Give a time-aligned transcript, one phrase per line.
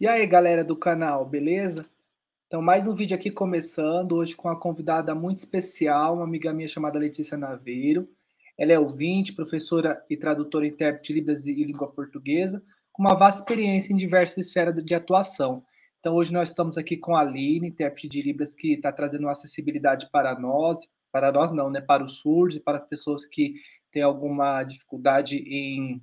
[0.00, 1.84] E aí, galera do canal, beleza?
[2.46, 6.66] Então, mais um vídeo aqui começando, hoje com uma convidada muito especial, uma amiga minha
[6.66, 8.08] chamada Letícia Naveiro.
[8.56, 13.42] Ela é ouvinte, professora e tradutora intérprete de Libras e língua portuguesa, com uma vasta
[13.42, 15.62] experiência em diversas esferas de atuação.
[15.98, 19.32] Então, hoje nós estamos aqui com a Aline, intérprete de Libras, que está trazendo uma
[19.32, 20.78] acessibilidade para nós,
[21.12, 21.82] para nós não, né?
[21.82, 23.52] Para os surdos e para as pessoas que
[23.92, 26.00] têm alguma dificuldade em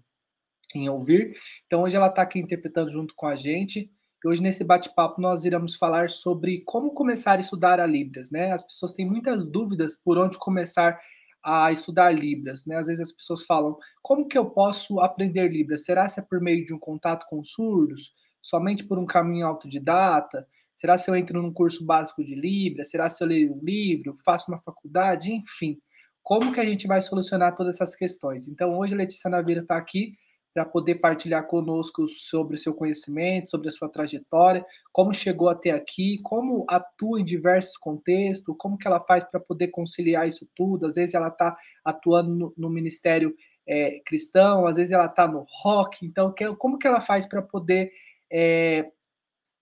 [0.89, 1.33] ouvir.
[1.65, 3.91] Então, hoje ela está aqui interpretando junto com a gente.
[4.23, 8.51] E hoje, nesse bate-papo, nós iremos falar sobre como começar a estudar a Libras, né?
[8.51, 10.97] As pessoas têm muitas dúvidas por onde começar
[11.43, 12.75] a estudar Libras, né?
[12.75, 15.85] Às vezes as pessoas falam, como que eu posso aprender Libras?
[15.85, 18.11] Será se é por meio de um contato com surdos?
[18.41, 20.47] Somente por um caminho autodidata?
[20.75, 22.89] Será se eu entro num curso básico de Libras?
[22.89, 24.15] Será se eu leio um livro?
[24.25, 25.31] Faço uma faculdade?
[25.31, 25.77] Enfim,
[26.21, 28.49] como que a gente vai solucionar todas essas questões?
[28.49, 30.13] Então, hoje a Letícia Naveira está aqui
[30.57, 35.69] para poder partilhar conosco sobre o seu conhecimento, sobre a sua trajetória, como chegou até
[35.69, 40.87] aqui, como atua em diversos contextos, como que ela faz para poder conciliar isso tudo.
[40.87, 41.55] Às vezes ela está
[41.85, 43.35] atuando no, no ministério
[43.67, 46.03] é, cristão, às vezes ela está no rock.
[46.03, 47.91] Então, que, como que ela faz para poder
[48.33, 48.83] é,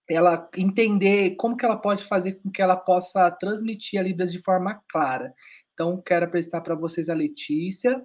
[0.10, 4.42] ela entender como que ela pode fazer com que ela possa transmitir a Libras de
[4.42, 5.34] forma clara.
[5.74, 8.02] Então, quero apresentar para vocês a Letícia.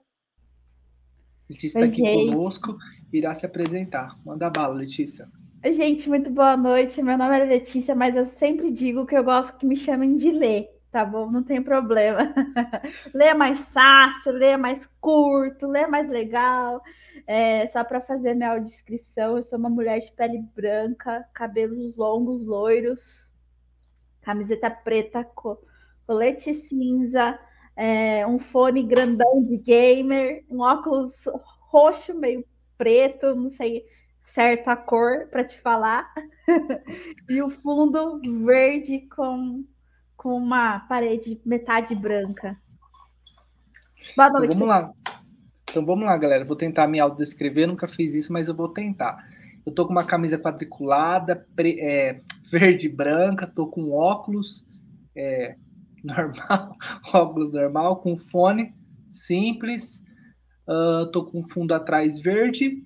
[1.50, 2.30] Letícia está aqui gente.
[2.30, 2.78] conosco,
[3.12, 4.16] irá se apresentar.
[4.24, 5.28] Manda bala, Letícia.
[5.64, 7.02] Gente, muito boa noite.
[7.02, 10.30] Meu nome é Letícia, mas eu sempre digo que eu gosto que me chamem de
[10.30, 11.28] Lê, tá bom?
[11.28, 12.32] Não tem problema.
[13.12, 16.80] Lê é mais fácil, Lê é mais curto, Lê é mais legal.
[17.26, 22.46] É, só para fazer minha audiodescrição, eu sou uma mulher de pele branca, cabelos longos,
[22.46, 23.32] loiros,
[24.22, 25.28] camiseta preta,
[26.06, 27.36] colete cinza,
[27.80, 31.14] é, um fone grandão de gamer, um óculos
[31.70, 32.44] roxo, meio
[32.76, 33.86] preto, não sei
[34.26, 36.12] certa cor para te falar,
[37.28, 39.64] e o fundo verde com,
[40.14, 42.54] com uma parede metade branca.
[44.14, 44.44] Boa noite.
[44.44, 44.92] Então, vamos lá.
[45.70, 46.44] Então vamos lá, galera.
[46.44, 49.26] Vou tentar me autodescrever, nunca fiz isso, mas eu vou tentar.
[49.64, 52.20] Eu tô com uma camisa quadriculada, pre, é,
[52.52, 54.66] verde e branca, tô com óculos,
[55.16, 55.56] é,
[56.04, 56.76] normal,
[57.12, 58.74] óculos normal, com fone
[59.08, 60.04] simples.
[60.68, 62.84] Uh, tô com fundo atrás verde.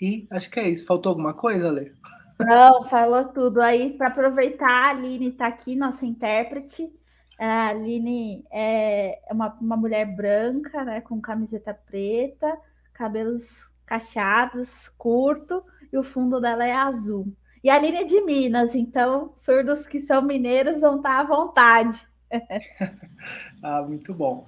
[0.00, 0.86] E acho que é isso.
[0.86, 1.92] Faltou alguma coisa, Lê?
[2.40, 3.60] Não, falou tudo.
[3.60, 6.90] Aí, para aproveitar, a Aline está aqui, nossa intérprete.
[7.38, 12.58] A Aline é uma, uma mulher branca, né, com camiseta preta,
[12.92, 17.34] cabelos cacheados, curto, e o fundo dela é azul.
[17.62, 22.09] E a Aline é de Minas, então surdos que são mineiros vão estar à vontade.
[23.62, 24.46] ah, muito bom.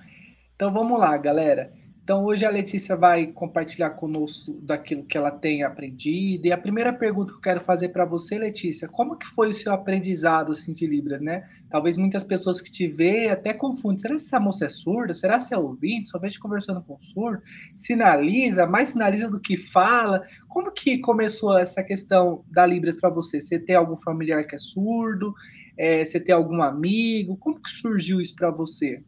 [0.54, 1.72] Então vamos lá, galera.
[2.02, 6.46] Então hoje a Letícia vai compartilhar conosco daquilo que ela tem aprendido.
[6.46, 9.54] E a primeira pergunta que eu quero fazer para você, Letícia, como que foi o
[9.54, 11.44] seu aprendizado assim, de Libras, né?
[11.70, 13.98] Talvez muitas pessoas que te veem até confundem.
[13.98, 15.14] Será que essa moça é surda?
[15.14, 16.08] Será que é ouvinte?
[16.08, 17.40] Só vejo conversando com surdo?
[17.76, 20.24] Sinaliza, mais sinaliza do que fala.
[20.48, 23.40] Como que começou essa questão da Libras para você?
[23.40, 25.32] Você tem algum familiar que é surdo?
[25.78, 27.36] É, você tem algum amigo?
[27.36, 29.00] Como que surgiu isso para você?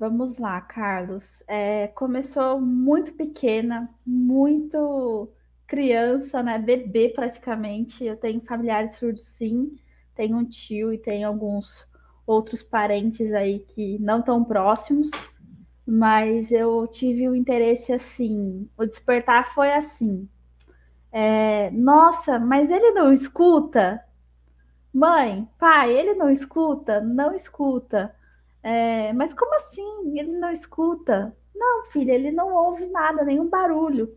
[0.00, 1.42] Vamos lá, Carlos.
[1.46, 5.30] É, começou muito pequena, muito
[5.66, 6.58] criança, né?
[6.58, 8.02] Bebê praticamente.
[8.02, 9.76] Eu tenho familiares surdos, sim.
[10.14, 11.86] Tenho um tio e tenho alguns
[12.26, 15.10] outros parentes aí que não tão próximos,
[15.86, 18.70] mas eu tive o um interesse assim.
[18.78, 20.26] O despertar foi assim.
[21.12, 24.02] É, Nossa, mas ele não escuta?
[24.92, 27.00] Mãe, pai, ele não escuta?
[27.00, 28.14] Não escuta.
[28.62, 30.18] É, mas como assim?
[30.18, 31.36] Ele não escuta?
[31.54, 34.14] Não, filha, ele não ouve nada, nenhum barulho.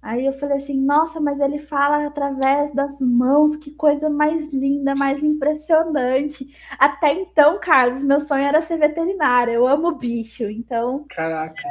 [0.00, 4.94] Aí eu falei assim, nossa, mas ele fala através das mãos, que coisa mais linda,
[4.94, 6.46] mais impressionante.
[6.78, 11.04] Até então, Carlos, meu sonho era ser veterinária, eu amo bicho, então.
[11.08, 11.62] Caraca.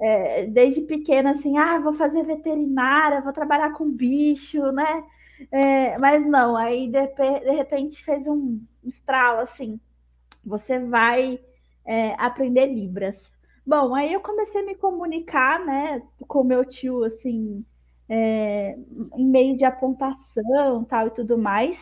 [0.00, 5.04] É, é, desde pequena, assim, ah, vou fazer veterinária, vou trabalhar com bicho, né?
[5.52, 9.80] É, mas não, aí de, de repente fez um estralo assim
[10.50, 11.38] você vai
[11.86, 13.30] é, aprender Libras.
[13.64, 17.64] Bom, aí eu comecei a me comunicar, né, com meu tio, assim,
[18.08, 18.76] é,
[19.16, 21.78] em meio de apontação, tal e tudo mais.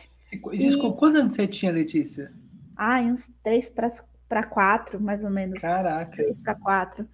[0.53, 0.99] Desculpa, e...
[0.99, 2.31] quantos anos você tinha, Letícia?
[2.77, 3.73] Ah, uns três
[4.29, 5.61] para quatro, mais ou menos.
[5.61, 6.13] Caraca.
[6.13, 7.09] Três para quatro.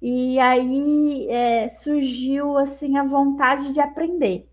[0.00, 4.48] E aí é, surgiu, assim, a vontade de aprender.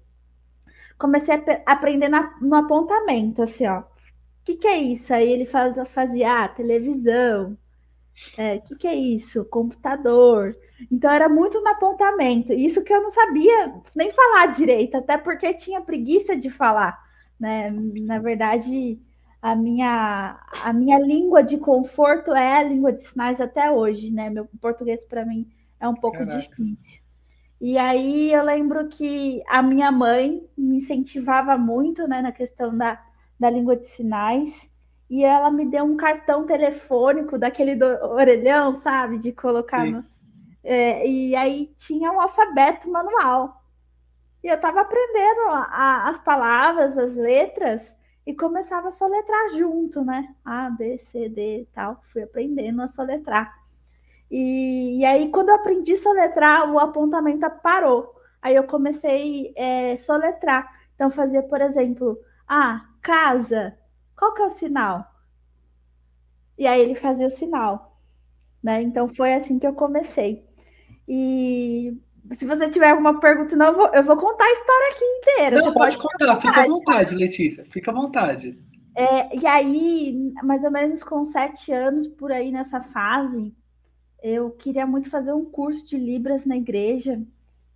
[0.98, 3.84] Comecei a aprender na, no apontamento, assim, ó
[4.48, 5.14] que, que é isso?
[5.14, 7.58] Aí ele faz, fazia ah, televisão,
[8.38, 9.46] O é, que, que é isso?
[9.46, 10.58] Computador.
[10.92, 12.54] Então era muito no apontamento.
[12.54, 16.98] Isso que eu não sabia nem falar direito, até porque tinha preguiça de falar.
[17.40, 17.70] Né?
[17.72, 19.00] Na verdade,
[19.42, 24.30] a minha, a minha língua de conforto é a língua de sinais até hoje, né?
[24.30, 25.48] Meu português para mim
[25.80, 26.38] é um pouco Caraca.
[26.38, 27.02] difícil.
[27.60, 33.04] E aí eu lembro que a minha mãe me incentivava muito né, na questão da,
[33.40, 34.54] da língua de sinais.
[35.10, 39.18] E ela me deu um cartão telefônico daquele do orelhão, sabe?
[39.18, 39.92] De colocar Sim.
[39.92, 40.06] no.
[40.64, 43.64] É, e aí tinha um alfabeto manual.
[44.44, 47.82] E eu estava aprendendo a, a, as palavras, as letras,
[48.26, 50.36] e começava a soletrar junto, né?
[50.44, 52.04] A, B, C, D e tal.
[52.12, 53.58] Fui aprendendo a soletrar.
[54.30, 58.14] E, e aí, quando eu aprendi a soletrar, o apontamento parou.
[58.42, 60.70] Aí eu comecei a é, soletrar.
[60.96, 63.78] Então, fazia, por exemplo, ah, casa.
[64.18, 65.06] Qual que é o sinal?
[66.58, 68.02] E aí ele fazia o sinal.
[68.64, 68.82] Né?
[68.82, 70.46] Então, foi assim que eu comecei.
[71.08, 71.96] E
[72.34, 75.56] se você tiver alguma pergunta, senão eu vou, eu vou contar a história aqui inteira.
[75.58, 78.60] Não, pode, pode contar, fica à vontade, Letícia, fica à vontade.
[78.96, 83.56] É, e aí, mais ou menos com sete anos por aí nessa fase,
[84.22, 87.22] eu queria muito fazer um curso de Libras na igreja.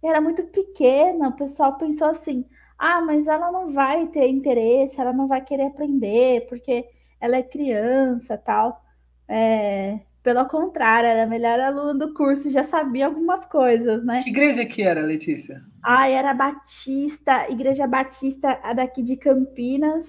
[0.04, 2.44] Era muito pequena, o pessoal pensou assim:
[2.82, 6.84] ah, mas ela não vai ter interesse, ela não vai querer aprender, porque
[7.20, 8.84] ela é criança tal.
[9.28, 14.24] É, pelo contrário, era a melhor aluna do curso, já sabia algumas coisas, né?
[14.24, 15.64] Que igreja que era, Letícia?
[15.84, 20.08] Ah, era Batista, Igreja Batista daqui de Campinas.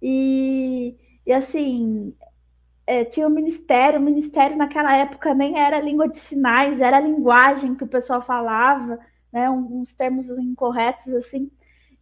[0.00, 0.96] E,
[1.26, 2.14] e assim,
[2.86, 6.96] é, tinha o um ministério, o ministério naquela época nem era língua de sinais, era
[6.96, 8.98] a linguagem que o pessoal falava,
[9.30, 9.50] né?
[9.50, 11.50] Uns termos incorretos, assim.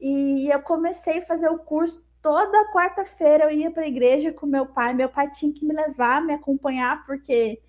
[0.08, 4.46] E eu comecei a fazer o curso toda quarta-feira eu ia para a igreja com
[4.46, 4.94] meu pai.
[4.94, 7.60] Meu pai tinha que me levar, me acompanhar, porque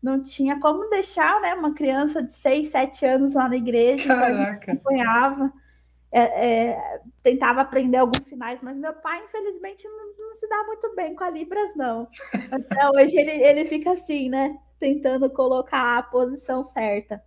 [0.00, 4.06] não tinha como deixar né, uma criança de 6, 7 anos lá na igreja.
[4.06, 4.72] Caraca.
[4.72, 5.52] acompanhava.
[6.12, 10.94] É, é, tentava aprender alguns sinais, mas meu pai, infelizmente, não, não, se dá muito
[10.94, 12.08] bem com a Libras, não.
[12.52, 14.56] Até hoje ele, ele fica assim, né?
[14.78, 17.20] Tentando colocar a posição certa.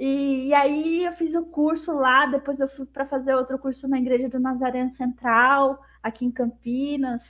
[0.00, 3.86] E, e, aí eu fiz o curso lá, depois eu fui para fazer outro curso
[3.86, 7.22] na Igreja do Nazareno Central aqui em Campinas.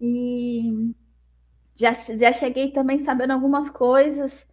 [0.00, 0.94] E
[1.74, 4.46] já, já cheguei também sabendo algumas coisas.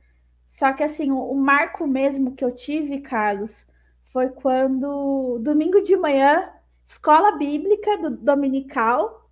[0.47, 3.65] Só que assim, o, o marco mesmo que eu tive, Carlos,
[4.11, 6.49] foi quando domingo de manhã,
[6.87, 9.29] escola bíblica do dominical,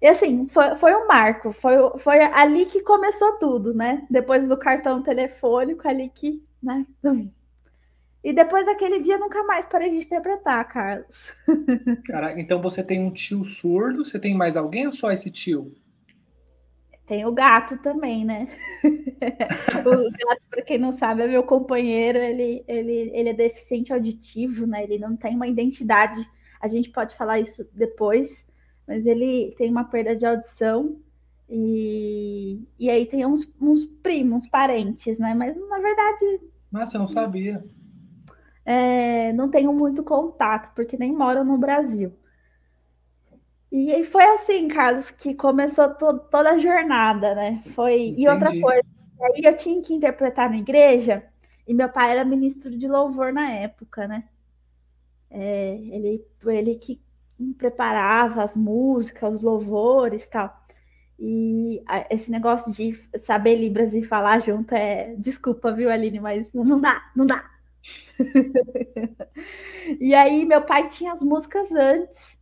[0.00, 4.06] E assim, foi, foi um marco, foi, foi ali que começou tudo, né?
[4.10, 6.86] Depois do cartão telefônico, ali que, né?
[8.22, 11.32] E depois daquele dia nunca mais parei de interpretar, Carlos.
[12.06, 15.74] Caraca, então você tem um tio surdo, você tem mais alguém ou só esse tio?
[17.06, 18.48] Tem o gato também, né?
[18.82, 24.66] o gato, para quem não sabe, é meu companheiro, ele, ele, ele é deficiente auditivo,
[24.66, 24.84] né?
[24.84, 26.26] Ele não tem uma identidade.
[26.60, 28.30] A gente pode falar isso depois,
[28.86, 30.98] mas ele tem uma perda de audição
[31.48, 35.34] e, e aí tem uns, uns primos, uns parentes, né?
[35.34, 36.40] Mas na verdade.
[36.72, 37.62] Nossa, eu não sabia.
[38.64, 42.12] é, não tenho muito contato, porque nem moro no Brasil.
[43.76, 47.60] E aí foi assim, Carlos, que começou to toda a jornada, né?
[47.74, 48.22] Foi Entendi.
[48.22, 48.84] e outra coisa,
[49.20, 51.24] aí eu tinha que interpretar na igreja
[51.66, 54.28] e meu pai era ministro de louvor na época, né?
[55.28, 57.02] É, ele ele que
[57.58, 60.56] preparava as músicas, os louvores, tal.
[61.18, 65.16] E esse negócio de saber Libras e falar junto é.
[65.18, 67.44] Desculpa, viu, Aline, mas não dá, não dá.
[69.98, 72.33] e aí, meu pai tinha as músicas antes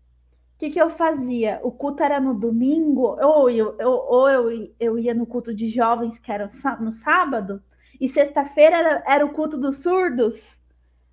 [0.63, 1.59] que, que eu fazia?
[1.65, 5.69] O culto era no domingo, ou eu, eu, ou eu, eu ia no culto de
[5.69, 7.61] jovens, que era no sábado,
[8.01, 10.61] e sexta-feira era, era o culto dos surdos.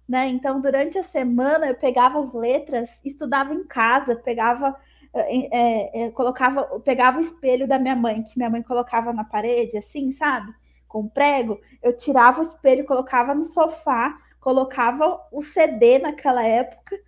[0.08, 0.28] Né?
[0.28, 4.76] Então, durante a semana, eu pegava as letras, estudava em casa, pegava,
[5.16, 9.78] é, é, colocava, pegava o espelho da minha mãe, que minha mãe colocava na parede,
[9.78, 10.54] assim, sabe?
[10.88, 17.00] Com prego, eu tirava o espelho, colocava no sofá, colocava o CD naquela época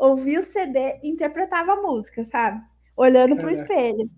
[0.00, 2.62] ouvia o CD e interpretava a música, sabe?
[2.96, 4.10] Olhando para o espelho.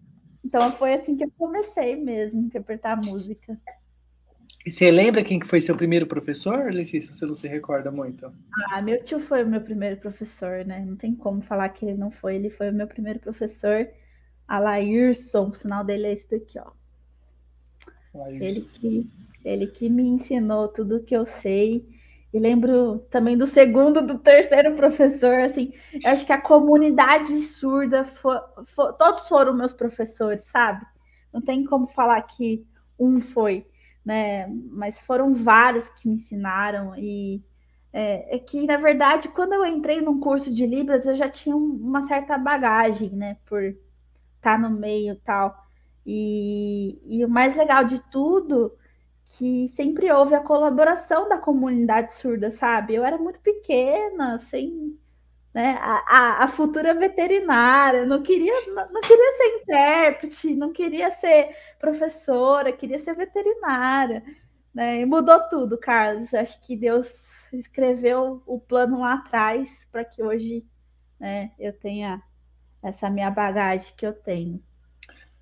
[0.45, 3.59] Então foi assim que eu comecei mesmo a interpretar a música.
[4.65, 7.12] E você lembra quem foi seu primeiro professor, Letícia?
[7.12, 8.33] Você não se recorda muito?
[8.71, 10.85] Ah, meu tio foi o meu primeiro professor, né?
[10.87, 12.37] Não tem como falar que ele não foi.
[12.37, 13.89] Ele foi o meu primeiro professor,
[14.47, 15.49] Alairson.
[15.49, 16.71] O sinal dele é esse daqui, ó.
[18.29, 19.11] Ele que,
[19.45, 21.85] ele que me ensinou tudo que eu sei.
[22.33, 25.73] E lembro também do segundo, do terceiro professor, assim,
[26.05, 30.85] acho que a comunidade surda, for, for, todos foram meus professores, sabe?
[31.31, 32.67] Não tem como falar que
[32.99, 33.67] um foi,
[34.03, 34.47] né?
[34.71, 37.43] Mas foram vários que me ensinaram e
[37.93, 41.55] é, é que, na verdade, quando eu entrei num curso de Libras, eu já tinha
[41.55, 43.37] uma certa bagagem, né?
[43.45, 43.77] Por
[44.37, 45.55] estar no meio e tal.
[46.07, 48.73] E o mais legal de tudo
[49.37, 52.95] que sempre houve a colaboração da comunidade surda, sabe?
[52.95, 54.99] Eu era muito pequena, sem
[55.55, 61.11] né, a, a, a futura veterinária, não queria, não, não, queria ser intérprete, não queria
[61.12, 64.23] ser professora, queria ser veterinária.
[64.75, 65.01] Né?
[65.01, 66.33] E mudou tudo, Carlos.
[66.33, 67.11] Acho que Deus
[67.53, 70.65] escreveu o plano lá atrás para que hoje
[71.21, 72.23] né, eu tenha
[72.83, 74.62] essa minha bagagem que eu tenho.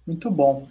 [0.07, 0.67] Muito bom.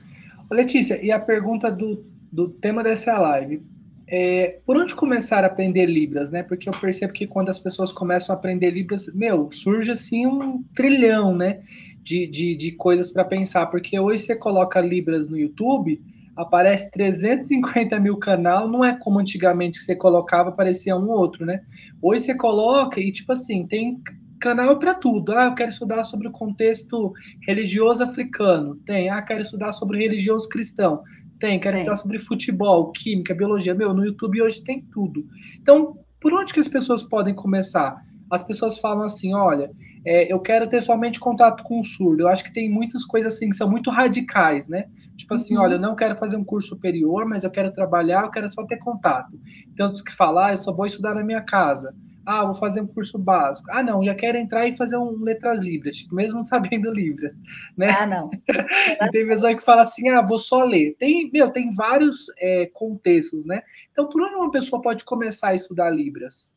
[0.52, 3.64] Letícia, e a pergunta do do tema dessa live.
[4.12, 6.42] É, por onde começar a aprender Libras, né?
[6.42, 10.64] Porque eu percebo que quando as pessoas começam a aprender Libras, meu, surge assim um
[10.74, 11.60] trilhão, né?
[12.02, 13.68] De, de, de coisas para pensar.
[13.68, 16.02] Porque hoje você coloca Libras no YouTube,
[16.36, 21.62] aparece 350 mil canal, não é como antigamente você colocava, aparecia um ou outro, né?
[22.02, 24.02] Hoje você coloca e, tipo assim, tem
[24.40, 25.34] canal para tudo.
[25.34, 27.14] Ah, eu quero estudar sobre o contexto
[27.46, 28.76] religioso africano.
[28.86, 29.10] Tem.
[29.10, 31.04] Ah, quero estudar sobre religioso cristão.
[31.40, 33.74] Tem, quero estudar sobre futebol, química, biologia.
[33.74, 35.26] Meu, no YouTube hoje tem tudo.
[35.60, 37.96] Então, por onde que as pessoas podem começar?
[38.30, 39.72] As pessoas falam assim, olha,
[40.06, 42.24] é, eu quero ter somente contato com o surdo.
[42.24, 44.86] Eu acho que tem muitas coisas assim que são muito radicais, né?
[45.16, 45.64] Tipo assim, uhum.
[45.64, 48.66] olha, eu não quero fazer um curso superior, mas eu quero trabalhar, eu quero só
[48.66, 49.40] ter contato.
[49.76, 51.96] Tantos que falar, ah, eu só vou estudar na minha casa.
[52.32, 53.72] Ah, vou fazer um curso básico.
[53.72, 57.42] Ah, não, já quero entrar e fazer um letras libras, tipo, mesmo sabendo libras,
[57.76, 57.90] né?
[57.90, 58.30] Ah, não.
[59.02, 60.96] e tem pessoa que fala assim, ah, vou só ler.
[61.00, 63.64] Tem, meu, tem vários é, contextos, né?
[63.92, 66.56] Então, por onde uma pessoa pode começar a estudar libras?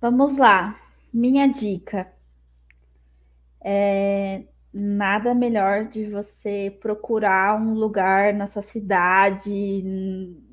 [0.00, 0.78] Vamos lá.
[1.12, 2.12] Minha dica
[3.60, 9.82] é nada melhor de você procurar um lugar na sua cidade,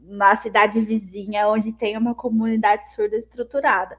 [0.08, 3.96] na cidade vizinha, onde tem uma comunidade surda estruturada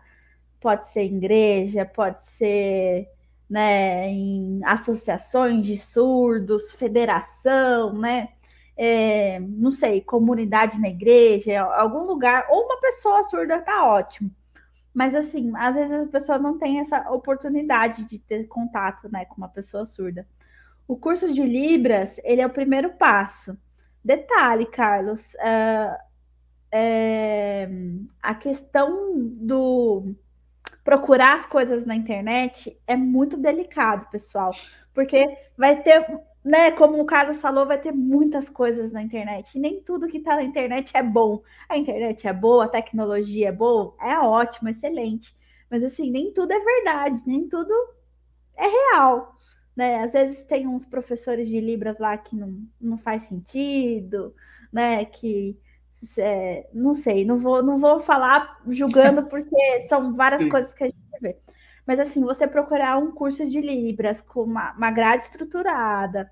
[0.60, 3.08] pode ser igreja, pode ser
[3.48, 8.30] né, em associações de surdos, federação, né?
[8.76, 14.30] É, não sei, comunidade na igreja, algum lugar, ou uma pessoa surda tá ótimo.
[14.92, 19.36] Mas assim, às vezes a pessoa não tem essa oportunidade de ter contato né, com
[19.36, 20.26] uma pessoa surda.
[20.88, 23.56] O curso de Libras, ele é o primeiro passo.
[24.04, 25.96] Detalhe, Carlos, uh,
[26.72, 27.68] é,
[28.22, 30.14] a questão do
[30.86, 34.52] procurar as coisas na internet é muito delicado, pessoal,
[34.94, 36.06] porque vai ter,
[36.44, 40.18] né, como o Carlos falou, vai ter muitas coisas na internet, e nem tudo que
[40.18, 41.42] está na internet é bom.
[41.68, 45.36] A internet é boa, a tecnologia é boa, é ótimo, excelente,
[45.68, 47.74] mas assim, nem tudo é verdade, nem tudo
[48.56, 49.34] é real.
[49.74, 50.04] Né?
[50.04, 54.32] Às vezes tem uns professores de Libras lá que não, não faz sentido,
[54.72, 55.04] né?
[55.04, 55.58] Que
[56.18, 60.48] é, não sei, não vou, não vou falar julgando, porque são várias Sim.
[60.48, 61.36] coisas que a gente vê.
[61.86, 66.30] Mas assim, você procurar um curso de Libras com uma, uma grade estruturada,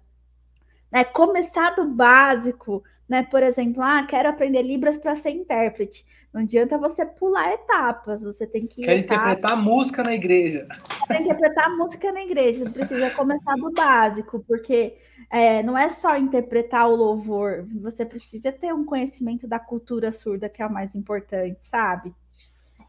[0.90, 1.04] né?
[1.04, 3.22] Começar do básico, né?
[3.22, 6.04] Por exemplo, ah, quero aprender Libras para ser intérprete.
[6.32, 8.82] Não adianta você pular etapas, você tem que.
[8.82, 10.66] Quer interpretar música na igreja.
[11.06, 14.96] Quer interpretar música na igreja, precisa começar do básico, porque
[15.30, 20.48] é, não é só interpretar o louvor, você precisa ter um conhecimento da cultura surda,
[20.48, 22.12] que é o mais importante, sabe?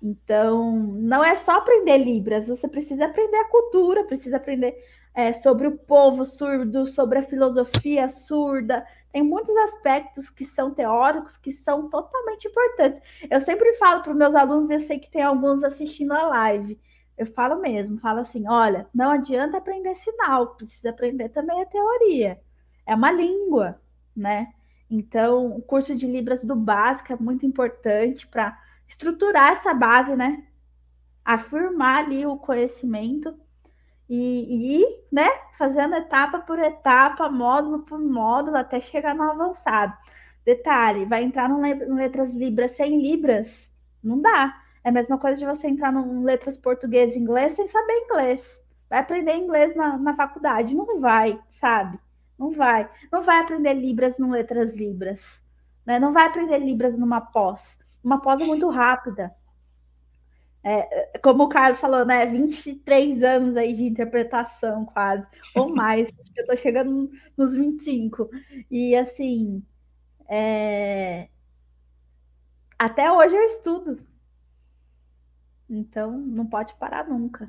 [0.01, 4.75] Então, não é só aprender Libras, você precisa aprender a cultura, precisa aprender
[5.15, 8.86] é, sobre o povo surdo, sobre a filosofia surda.
[9.15, 13.00] Tem muitos aspectos que são teóricos que são totalmente importantes.
[13.31, 16.77] Eu sempre falo para os meus alunos, eu sei que tem alguns assistindo a live.
[17.17, 22.41] Eu falo mesmo, falo assim: olha, não adianta aprender sinal, precisa aprender também a teoria.
[22.86, 23.79] É uma língua,
[24.13, 24.51] né?
[24.89, 30.45] Então, o curso de Libras do básico é muito importante para estruturar essa base, né?
[31.24, 33.34] Afirmar ali o conhecimento
[34.09, 39.93] e, ir, né, fazendo etapa por etapa, módulo por módulo, até chegar no avançado.
[40.45, 41.59] Detalhe, vai entrar no
[41.95, 43.69] letras libras sem libras?
[44.03, 44.55] Não dá.
[44.83, 48.59] É a mesma coisa de você entrar no letras português e inglês sem saber inglês.
[48.88, 50.75] Vai aprender inglês na, na faculdade?
[50.75, 52.00] Não vai, sabe?
[52.38, 52.88] Não vai.
[53.12, 55.21] Não vai aprender libras no letras libras.
[55.83, 55.97] Né?
[55.97, 57.62] Não vai aprender libras numa pós.
[58.03, 59.33] Uma pós é muito rápida.
[60.67, 62.25] É, como o Carlos falou, né?
[62.25, 66.10] 23 anos aí de interpretação, quase, ou mais.
[66.19, 68.27] Acho que eu tô chegando nos 25.
[68.72, 69.63] E assim,
[70.27, 71.29] é...
[72.79, 74.00] até hoje eu estudo.
[75.69, 77.45] Então, não pode parar nunca.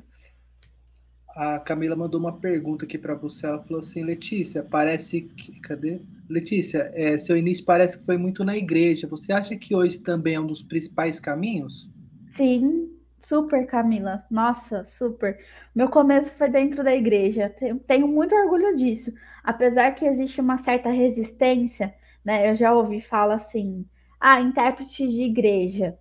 [1.29, 3.47] A Camila mandou uma pergunta aqui para você.
[3.47, 5.59] Ela falou assim: Letícia, parece que.
[5.59, 6.01] Cadê?
[6.29, 9.07] Letícia, é, seu início parece que foi muito na igreja.
[9.07, 11.91] Você acha que hoje também é um dos principais caminhos?
[12.31, 14.25] Sim, Super, Camila.
[14.29, 15.37] Nossa, super.
[15.75, 17.53] Meu começo foi dentro da igreja.
[17.87, 19.11] Tenho muito orgulho disso.
[19.43, 21.93] Apesar que existe uma certa resistência,
[22.23, 22.49] né?
[22.49, 23.87] Eu já ouvi falar assim:
[24.19, 25.97] ah, intérprete de igreja.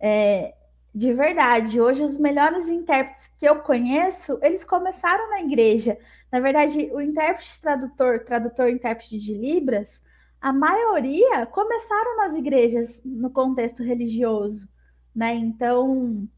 [0.00, 0.54] É,
[0.94, 5.98] de verdade, hoje os melhores intérpretes que eu conheço, eles começaram na igreja.
[6.30, 10.00] Na verdade, o intérprete tradutor, tradutor intérprete de Libras,
[10.40, 14.68] a maioria começaram nas igrejas no contexto religioso,
[15.14, 15.34] né?
[15.34, 16.28] Então,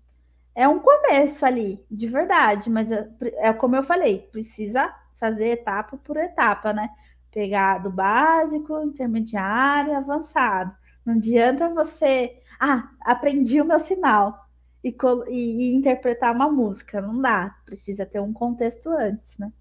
[0.54, 5.96] é um começo ali, de verdade, mas é, é, como eu falei, precisa fazer etapa
[5.96, 6.90] por etapa, né?
[7.32, 10.72] Pegar do básico, intermediário, avançado.
[11.04, 14.48] Não adianta você, ah, aprendi o meu sinal
[14.82, 14.94] e,
[15.28, 17.56] e, e interpretar uma música, não dá.
[17.64, 19.52] Precisa ter um contexto antes, né?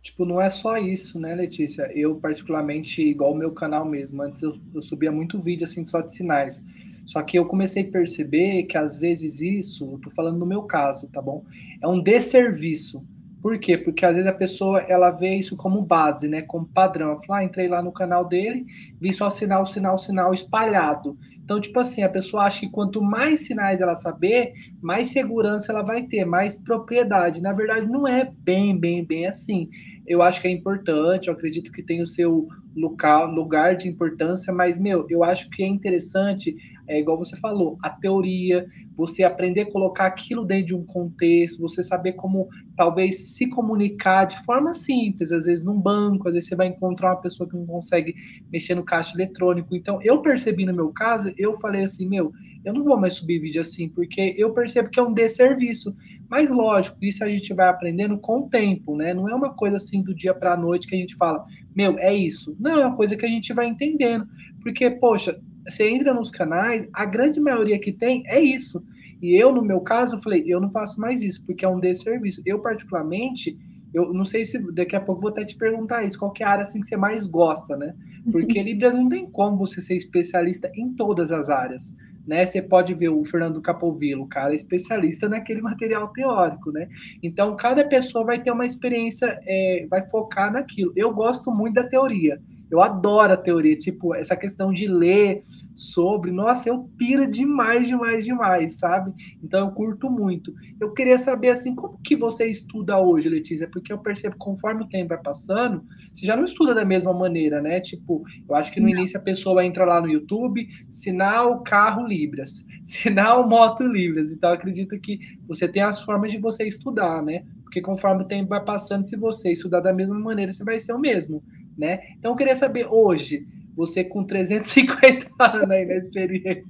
[0.00, 1.90] Tipo, não é só isso, né, Letícia?
[1.92, 6.00] Eu, particularmente, igual o meu canal mesmo, antes eu, eu subia muito vídeo assim só
[6.00, 6.62] de sinais.
[7.06, 11.08] Só que eu comecei a perceber que às vezes isso, tô falando no meu caso,
[11.08, 11.42] tá bom?
[11.82, 13.02] É um desserviço
[13.46, 13.78] por quê?
[13.78, 16.42] Porque às vezes a pessoa ela vê isso como base, né?
[16.42, 17.10] Como padrão.
[17.10, 18.64] Eu falo, ah, entrei lá no canal dele,
[19.00, 21.16] vi só sinal, sinal, sinal espalhado.
[21.44, 24.50] Então, tipo assim, a pessoa acha que quanto mais sinais ela saber,
[24.82, 27.40] mais segurança ela vai ter, mais propriedade.
[27.40, 29.68] Na verdade, não é bem, bem, bem assim.
[30.04, 34.52] Eu acho que é importante, eu acredito que tem o seu local, lugar de importância,
[34.52, 36.54] mas, meu, eu acho que é interessante,
[36.86, 41.60] é igual você falou, a teoria, você aprender a colocar aquilo dentro de um contexto,
[41.60, 46.48] você saber como talvez se comunicar de forma simples, às vezes num banco, às vezes
[46.48, 48.14] você vai encontrar uma pessoa que não consegue
[48.52, 49.74] mexer no caixa eletrônico.
[49.74, 52.30] Então, eu percebi no meu caso, eu falei assim, meu,
[52.64, 55.94] eu não vou mais subir vídeo assim, porque eu percebo que é um desserviço.
[56.28, 59.14] Mas lógico, isso a gente vai aprendendo com o tempo, né?
[59.14, 61.98] Não é uma coisa assim do dia para a noite que a gente fala, meu,
[61.98, 62.56] é isso.
[62.58, 64.26] Não, é uma coisa que a gente vai entendendo.
[64.60, 68.82] Porque, poxa, você entra nos canais, a grande maioria que tem é isso.
[69.20, 72.42] E eu, no meu caso, falei, eu não faço mais isso, porque é um desserviço.
[72.44, 73.58] Eu, particularmente,
[73.94, 76.50] eu não sei se daqui a pouco vou até te perguntar isso, qual é a
[76.50, 77.94] área assim que você mais gosta, né?
[78.30, 81.94] Porque Libras não tem como você ser especialista em todas as áreas
[82.26, 82.44] né?
[82.44, 86.88] Você pode ver o Fernando Capovilla, o cara é especialista naquele material teórico, né?
[87.22, 90.92] Então, cada pessoa vai ter uma experiência, é, vai focar naquilo.
[90.96, 92.40] Eu gosto muito da teoria.
[92.70, 95.40] Eu adoro a teoria, tipo, essa questão de ler
[95.74, 99.12] sobre, nossa, eu piro demais, demais, demais, sabe?
[99.42, 100.52] Então eu curto muito.
[100.80, 103.68] Eu queria saber, assim, como que você estuda hoje, Letícia?
[103.70, 107.12] Porque eu percebo que conforme o tempo vai passando, você já não estuda da mesma
[107.12, 107.80] maneira, né?
[107.80, 108.96] Tipo, eu acho que no não.
[108.96, 114.32] início a pessoa entra lá no YouTube, sinal carro Libras, sinal moto Libras.
[114.32, 117.44] Então eu acredito que você tem as formas de você estudar, né?
[117.62, 120.92] Porque conforme o tempo vai passando, se você estudar da mesma maneira, você vai ser
[120.92, 121.42] o mesmo
[121.76, 122.00] né?
[122.18, 126.64] Então eu queria saber hoje, você com 350 anos aí na experiência,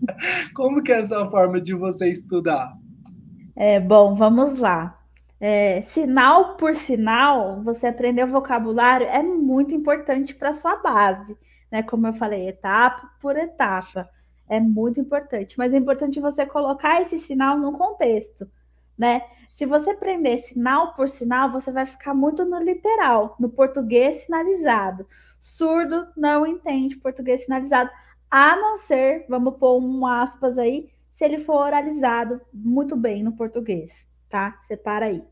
[0.55, 2.77] como que é a sua forma de você estudar?
[3.55, 4.99] É, bom, vamos lá.
[5.39, 11.37] É, sinal por sinal, você aprender o vocabulário é muito importante para sua base,
[11.71, 11.83] né?
[11.83, 14.09] Como eu falei, etapa por etapa.
[14.49, 18.49] É muito importante, mas é importante você colocar esse sinal no contexto,
[18.97, 19.23] né?
[19.57, 25.09] Se você prender sinal por sinal, você vai ficar muito no literal, no português sinalizado.
[25.41, 27.91] Surdo não entende português sinalizado,
[28.31, 33.33] a não ser, vamos pôr um aspas aí, se ele for oralizado muito bem no
[33.33, 33.91] português,
[34.29, 34.61] tá?
[34.69, 35.25] Separa aí.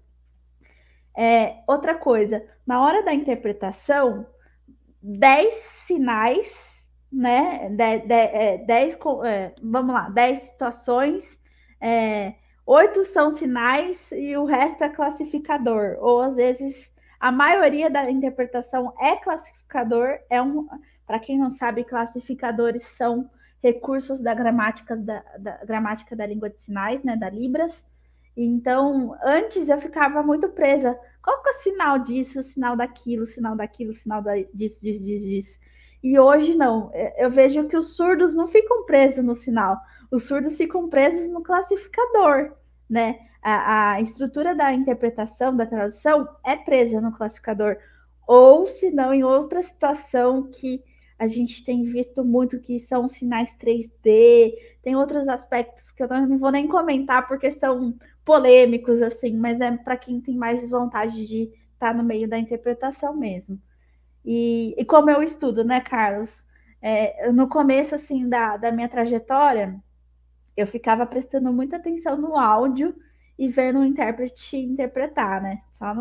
[1.15, 4.27] É, outra coisa, na hora da interpretação,
[5.03, 5.55] 10
[5.87, 6.51] sinais,
[7.13, 7.69] né?
[7.69, 8.65] 10, é,
[9.27, 11.23] é, vamos lá, 10 situações,
[11.79, 15.97] é, oito são sinais e o resto é classificador.
[16.01, 20.67] Ou às vezes a maioria da interpretação é classificador, é um,
[21.07, 23.31] para quem não sabe, classificadores são
[23.63, 27.83] recursos da gramática da, da gramática da língua de sinais, né, da Libras.
[28.37, 30.99] Então, antes eu ficava muito presa.
[31.23, 34.35] Qual que é o sinal disso, o sinal daquilo, o sinal daquilo, o sinal da,
[34.53, 35.59] disso, disso, disso, disso.
[36.03, 36.91] E hoje não.
[37.17, 39.79] Eu vejo que os surdos não ficam presos no sinal.
[40.15, 42.53] Os surdos ficam presos no classificador,
[42.89, 43.19] né?
[43.43, 47.79] A, a estrutura da interpretação, da tradução, é presa no classificador.
[48.25, 50.81] Ou, se não, em outra situação que
[51.19, 56.39] a gente tem visto muito que são sinais 3D, tem outros aspectos que eu não
[56.39, 61.43] vou nem comentar porque são polêmicos, assim, mas é para quem tem mais vontade de
[61.73, 63.61] estar tá no meio da interpretação mesmo.
[64.25, 66.45] E, e como eu estudo, né, Carlos?
[66.81, 69.83] É, no começo, assim, da, da minha trajetória,
[70.57, 72.95] eu ficava prestando muita atenção no áudio
[73.39, 75.63] e vendo o intérprete interpretar, né?
[75.73, 75.93] Só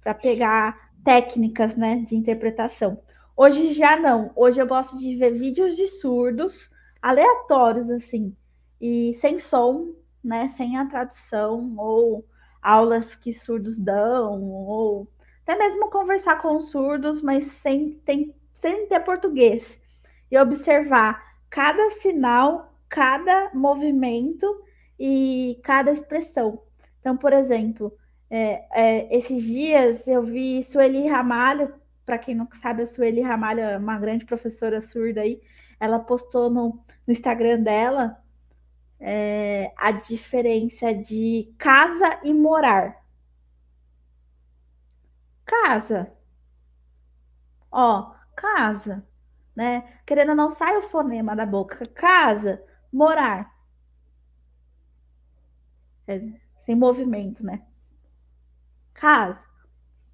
[0.00, 3.00] para pegar técnicas, né, de interpretação.
[3.36, 4.30] Hoje já não.
[4.36, 8.36] Hoje eu gosto de ver vídeos de surdos aleatórios, assim,
[8.80, 10.52] e sem som, né?
[10.56, 12.24] Sem a tradução, ou
[12.60, 15.08] aulas que surdos dão, ou
[15.44, 19.80] até mesmo conversar com os surdos, mas sem, tem, sem ter português.
[20.30, 24.46] E observar cada sinal, cada movimento
[25.00, 26.62] e cada expressão.
[27.00, 27.96] Então, por exemplo,
[28.28, 31.72] é, é, esses dias eu vi Sueli Ramalho
[32.04, 35.40] para quem não sabe, a Sueli Ramalho é uma grande professora surda aí.
[35.80, 38.18] Ela postou no, no Instagram dela
[39.00, 43.02] é, a diferença de casa e morar.
[45.46, 46.12] Casa.
[47.70, 49.06] Ó, casa,
[49.56, 50.00] né?
[50.06, 51.86] Querendo não sai o fonema da boca.
[51.94, 53.50] Casa, morar.
[56.06, 56.20] É,
[56.64, 57.62] sem movimento, né?
[58.92, 59.42] Casa,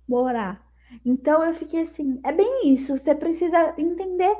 [0.09, 0.67] morar.
[1.05, 4.35] Então eu fiquei assim, é bem isso, você precisa entender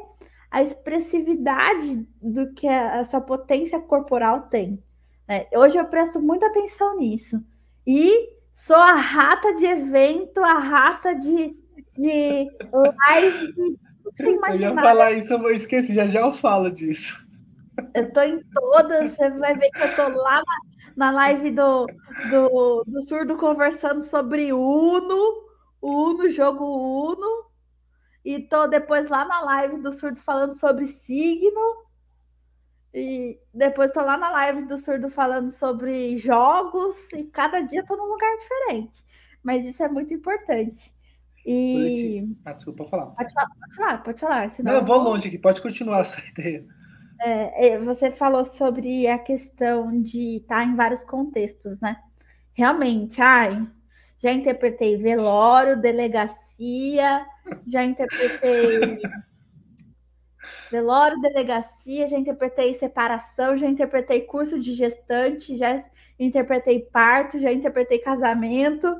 [0.51, 4.83] a expressividade do que a, sua potência corporal tem.
[5.27, 5.47] Né?
[5.55, 7.43] Hoje eu presto muita atenção nisso.
[7.87, 11.55] E sou a rata de evento, a rata de,
[11.99, 13.55] de live.
[14.19, 17.28] Eu ia falar isso, eu esqueci, já já eu falo disso.
[17.95, 20.57] Eu tô em todas, você vai ver que eu tô lá na,
[20.97, 21.87] na live do,
[22.31, 25.49] do, do surdo conversando sobre Uno
[25.81, 27.49] Uno, jogo Uno.
[28.25, 31.83] E tô depois lá na live do surdo falando sobre signo.
[32.93, 36.97] E depois tô lá na live do surdo falando sobre jogos.
[37.13, 39.05] E cada dia tô num lugar diferente.
[39.43, 40.93] Mas isso é muito importante.
[41.47, 42.27] E.
[42.45, 43.07] Ah, desculpa falar.
[43.07, 44.03] Pode falar, pode falar.
[44.03, 46.67] Pode falar Não, eu vou longe aqui, pode continuar essa ideia.
[47.21, 52.01] É, é, você falou sobre a questão de estar tá em vários contextos, né?
[52.55, 53.67] Realmente, ai,
[54.19, 57.27] já interpretei velório, delegacia,
[57.67, 59.01] já interpretei
[60.71, 65.85] velório, delegacia, já interpretei separação, já interpretei curso de gestante, já
[66.19, 68.95] interpretei parto, já interpretei casamento.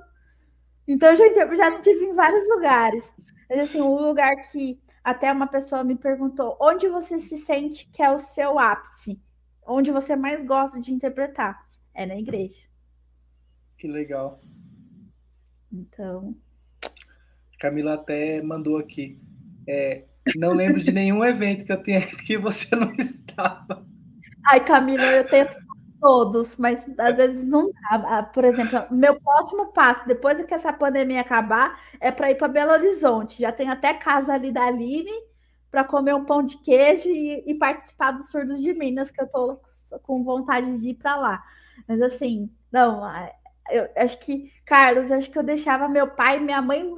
[0.87, 3.05] Então já, já tive em vários lugares.
[3.49, 7.89] Mas assim, o um lugar que até uma pessoa me perguntou onde você se sente
[7.91, 9.19] que é o seu ápice,
[9.67, 11.67] onde você mais gosta de interpretar.
[11.95, 12.61] É na igreja.
[13.79, 14.39] Que legal.
[15.73, 16.37] Então.
[17.59, 19.19] Camila até mandou aqui.
[19.67, 20.05] É,
[20.37, 23.87] não lembro de nenhum evento que eu tenha que você não estava.
[24.47, 25.47] Ai, Camila, eu tenho
[26.01, 28.19] todos, mas às vezes não dá.
[28.19, 32.49] Ah, por exemplo, meu próximo passo, depois que essa pandemia acabar, é para ir para
[32.49, 33.41] Belo Horizonte.
[33.41, 35.13] Já tenho até casa ali da Aline
[35.71, 39.27] para comer um pão de queijo e, e, participar dos surdos de Minas, que eu
[39.27, 39.61] estou
[40.03, 41.45] com vontade de ir para lá.
[41.87, 43.03] Mas assim, não,
[43.71, 46.91] eu acho que, Carlos, acho que eu deixava meu pai e minha mãe,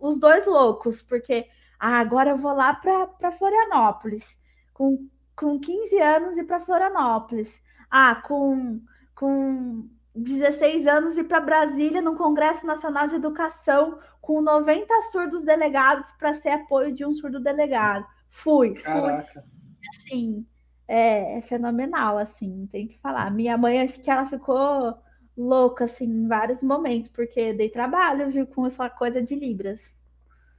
[0.00, 1.46] os dois loucos, porque
[1.78, 4.24] ah, agora eu vou lá para Florianópolis,
[4.72, 7.60] com, com 15 anos e para Florianópolis.
[7.94, 8.80] Ah, com,
[9.14, 16.10] com 16 anos ir para Brasília no Congresso Nacional de Educação com 90 surdos delegados
[16.12, 18.06] para ser apoio de um surdo delegado.
[18.30, 19.32] Fui, Caraca.
[19.32, 19.42] fui.
[19.94, 20.46] Assim,
[20.88, 23.30] é, é, fenomenal, assim, tem que falar.
[23.30, 24.96] Minha mãe, acho que ela ficou
[25.36, 29.80] louca, assim, em vários momentos, porque dei trabalho, viu, com essa coisa de Libras.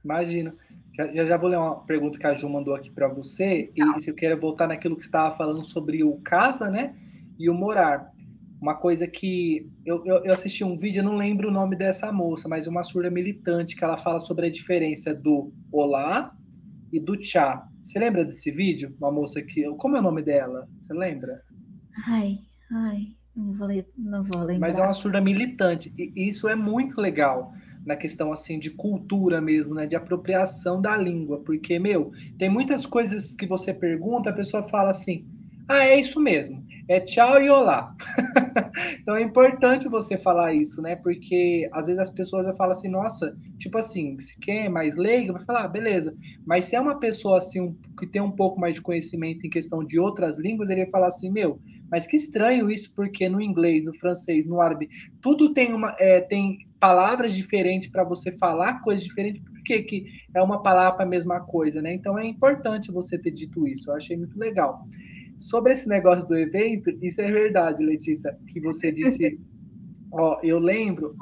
[0.04, 0.54] Imagina.
[0.92, 4.10] Já, já vou ler uma pergunta que a Ju mandou aqui para você, e se
[4.10, 6.94] eu quero voltar naquilo que você estava falando sobre o casa, né,
[7.38, 8.12] e o morar.
[8.60, 12.10] Uma coisa que eu, eu, eu, assisti um vídeo, eu não lembro o nome dessa
[12.10, 16.34] moça, mas uma surda militante que ela fala sobre a diferença do olá
[16.90, 17.66] e do tchá.
[17.80, 18.94] Você lembra desse vídeo?
[18.98, 19.64] Uma moça que.
[19.76, 20.66] Como é o nome dela?
[20.80, 21.42] Você lembra?
[22.06, 22.38] Ai,
[22.72, 23.68] ai, não vou,
[23.98, 24.60] não vou lembrar.
[24.60, 25.92] Mas é uma surda militante.
[25.98, 27.52] E isso é muito legal
[27.84, 32.86] na questão assim de cultura mesmo, né, de apropriação da língua, porque meu, tem muitas
[32.86, 35.26] coisas que você pergunta, a pessoa fala assim:
[35.68, 37.94] "Ah, é isso mesmo é tchau e olá.
[39.00, 40.96] então é importante você falar isso, né?
[40.96, 45.32] Porque às vezes as pessoas falam assim, nossa, tipo assim, se quem é mais leigo
[45.32, 46.14] vai falar, ah, beleza.
[46.46, 49.82] Mas se é uma pessoa assim que tem um pouco mais de conhecimento em questão
[49.84, 51.58] de outras línguas, ele vai falar assim, meu,
[51.90, 54.88] mas que estranho isso, porque no inglês, no francês, no árabe,
[55.22, 59.42] tudo tem uma é, tem palavras diferentes para você falar coisas diferentes.
[59.42, 61.94] Por que, que é uma palavra a mesma coisa, né?
[61.94, 63.90] Então é importante você ter dito isso.
[63.90, 64.86] Eu achei muito legal.
[65.38, 69.38] Sobre esse negócio do evento, isso é verdade, Letícia, que você disse.
[70.16, 71.16] Ó, eu lembro,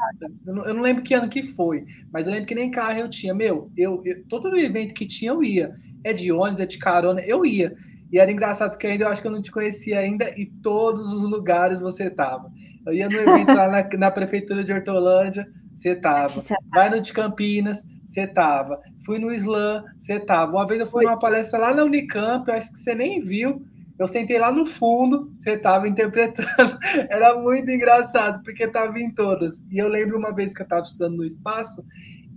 [0.47, 2.99] eu não, eu não, lembro que ano que foi, mas eu lembro que nem carro
[2.99, 3.33] eu tinha.
[3.33, 5.75] Meu, eu, eu todo evento que tinha eu ia.
[6.05, 7.75] É de ônibus, é de carona, eu ia.
[8.13, 11.11] E era engraçado que ainda eu acho que eu não te conhecia ainda e todos
[11.11, 12.53] os lugares você tava.
[12.85, 16.45] Eu ia no evento lá na, na prefeitura de Hortolândia, você tava.
[16.75, 18.79] Vai no de Campinas, você tava.
[19.07, 20.53] Fui no Slam, você tava.
[20.53, 23.65] Uma vez eu fui numa palestra lá na Unicamp, eu acho que você nem viu.
[24.03, 26.77] Eu sentei lá no fundo, você estava interpretando.
[27.09, 29.63] Era muito engraçado, porque estava em todas.
[29.71, 31.85] E eu lembro uma vez que eu estava estudando no espaço,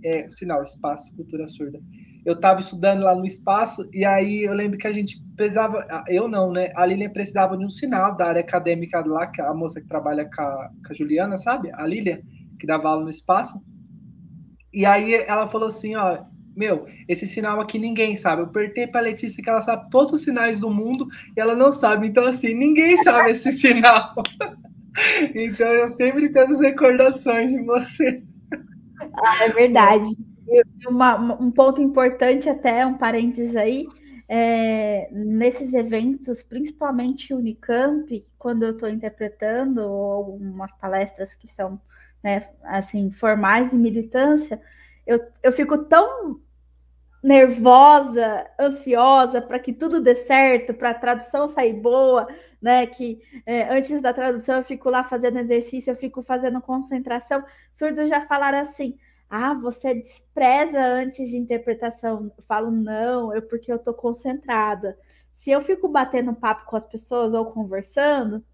[0.04, 1.80] é, sinal, espaço, cultura surda.
[2.24, 6.28] Eu estava estudando lá no espaço, e aí eu lembro que a gente precisava, eu
[6.28, 6.70] não, né?
[6.76, 10.24] A Lilian precisava de um sinal da área acadêmica lá, que a moça que trabalha
[10.24, 11.72] com a, com a Juliana, sabe?
[11.74, 12.20] A Lilian,
[12.60, 13.60] que dava aula no espaço.
[14.72, 16.22] E aí ela falou assim: ó,
[16.56, 18.42] meu, esse sinal aqui ninguém sabe.
[18.42, 21.70] Eu apertei pra Letícia que ela sabe todos os sinais do mundo e ela não
[21.70, 22.08] sabe.
[22.08, 24.14] Então, assim, ninguém sabe esse sinal.
[25.34, 28.22] então, eu sempre tenho as recordações de você.
[29.14, 30.08] Ah, é verdade.
[30.88, 33.86] Uma, um ponto importante, até um parênteses aí,
[34.28, 41.80] é, nesses eventos, principalmente Unicamp, quando eu estou interpretando, algumas palestras que são
[42.22, 44.60] né, assim, formais em militância,
[45.06, 46.40] eu, eu fico tão
[47.26, 52.28] nervosa, ansiosa para que tudo dê certo, para a tradução sair boa,
[52.62, 52.86] né?
[52.86, 57.44] Que é, antes da tradução eu fico lá fazendo exercício, eu fico fazendo concentração.
[57.74, 58.96] Surdos já falaram assim:
[59.28, 62.32] ah, você despreza antes de interpretação.
[62.38, 64.96] Eu falo, não, é porque eu estou concentrada.
[65.34, 68.44] Se eu fico batendo papo com as pessoas ou conversando,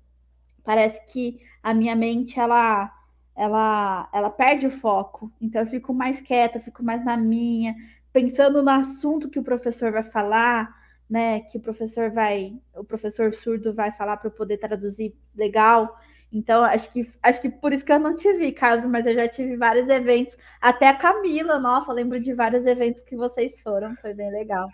[0.65, 2.91] parece que a minha mente ela
[3.37, 5.31] ela ela perde o foco.
[5.41, 7.75] Então eu fico mais quieta, fico mais na minha,
[8.13, 10.75] pensando no assunto que o professor vai falar,
[11.09, 11.41] né?
[11.41, 15.99] Que o professor vai, o professor surdo vai falar para eu poder traduzir legal.
[16.33, 19.15] Então, acho que acho que por isso que eu não te vi, Carlos, mas eu
[19.15, 23.95] já tive vários eventos, até a Camila, nossa, lembro de vários eventos que vocês foram,
[23.97, 24.67] foi bem legal.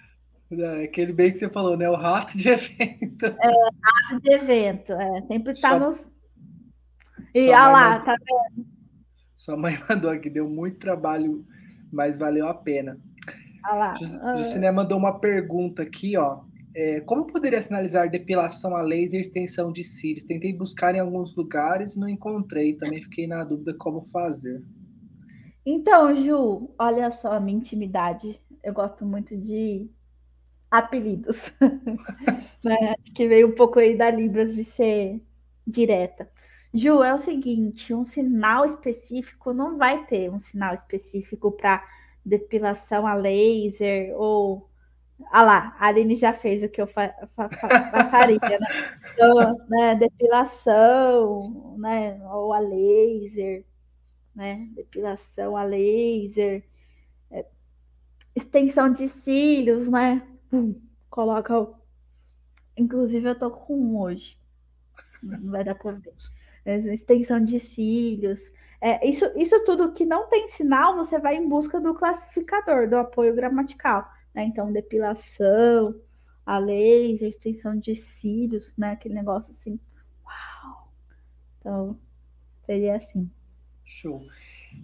[0.50, 1.90] É, aquele bem que você falou, né?
[1.90, 3.26] O rato de evento.
[3.26, 5.22] É, rato de evento, é.
[5.26, 5.78] Sempre tá Só...
[5.78, 6.08] nos.
[7.34, 8.04] E olha lá, mandou...
[8.04, 8.66] tá vendo?
[9.36, 11.44] Sua mãe mandou aqui, deu muito trabalho,
[11.92, 12.98] mas valeu a pena.
[13.70, 13.92] Ah
[14.34, 16.40] Juciné mandou uma pergunta aqui, ó.
[16.74, 20.24] É, como poderia sinalizar depilação a laser e extensão de cílios?
[20.24, 22.74] Tentei buscar em alguns lugares e não encontrei.
[22.74, 24.64] Também fiquei na dúvida como fazer.
[25.66, 28.40] Então, Ju, olha só a minha intimidade.
[28.62, 29.90] Eu gosto muito de
[30.70, 31.52] apelidos.
[32.64, 32.94] né?
[32.98, 35.22] Acho que veio um pouco aí da Libras de ser
[35.66, 36.30] direta.
[36.72, 41.84] Ju, é o seguinte: um sinal específico não vai ter um sinal específico para
[42.28, 44.68] depilação a laser ou
[45.32, 48.58] ah lá, a Aline já fez o que eu fa fa fa faria, né?
[49.12, 49.94] Então, né?
[49.96, 52.20] Depilação, né?
[52.32, 53.64] Ou a laser,
[54.34, 54.68] né?
[54.76, 56.64] Depilação a laser,
[57.30, 57.44] é,
[58.34, 60.26] extensão de cílios, né?
[60.52, 61.74] Hum, coloca o...
[62.76, 64.38] Inclusive, eu tô com um hoje.
[65.22, 66.14] Não vai dar pra ver.
[66.92, 68.40] Extensão de cílios,
[68.80, 72.96] é, isso, isso tudo que não tem sinal, você vai em busca do classificador, do
[72.96, 74.08] apoio gramatical.
[74.34, 74.44] Né?
[74.44, 76.00] Então, depilação,
[76.46, 78.92] a laser, extensão de cílios, né?
[78.92, 79.78] Aquele negócio assim.
[80.24, 80.92] Uau!
[81.58, 81.98] Então,
[82.68, 83.30] Seria assim.
[83.88, 84.26] Show.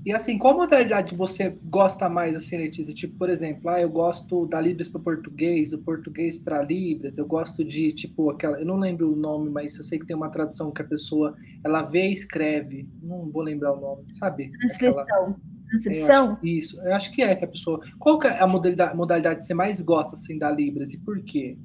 [0.05, 2.93] E assim, qual modalidade você gosta mais, assim, Letícia?
[2.93, 7.27] Tipo, por exemplo, ah, eu gosto da Libras para português, o português para Libras, eu
[7.27, 10.31] gosto de, tipo, aquela, eu não lembro o nome, mas eu sei que tem uma
[10.31, 14.51] tradução que a pessoa, ela vê e escreve, não vou lembrar o nome, sabe?
[14.59, 14.99] Transcrição.
[15.01, 15.37] Aquela,
[15.71, 16.38] Transcrição?
[16.43, 19.47] Eu isso, eu acho que é que a pessoa, qual é a modalidade, modalidade que
[19.47, 21.57] você mais gosta, assim, da Libras e por quê?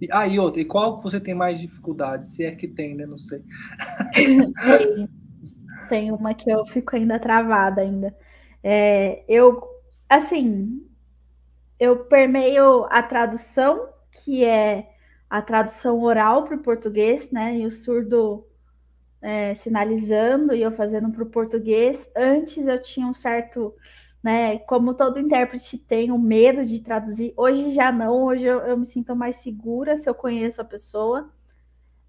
[0.00, 2.28] E, ah, e outra, e qual você tem mais dificuldade?
[2.28, 3.06] Se é que tem, né?
[3.06, 3.42] Não sei.
[5.88, 8.14] tem uma que eu fico ainda travada ainda.
[8.62, 9.62] É, eu,
[10.08, 10.86] assim,
[11.78, 14.90] eu permeio a tradução, que é
[15.28, 17.56] a tradução oral para o português, né?
[17.58, 18.46] E o surdo
[19.20, 21.98] é, sinalizando e eu fazendo para o português.
[22.16, 23.74] Antes eu tinha um certo,
[24.22, 24.58] né?
[24.60, 27.34] Como todo intérprete tem o medo de traduzir.
[27.36, 31.30] Hoje já não, hoje eu, eu me sinto mais segura se eu conheço a pessoa.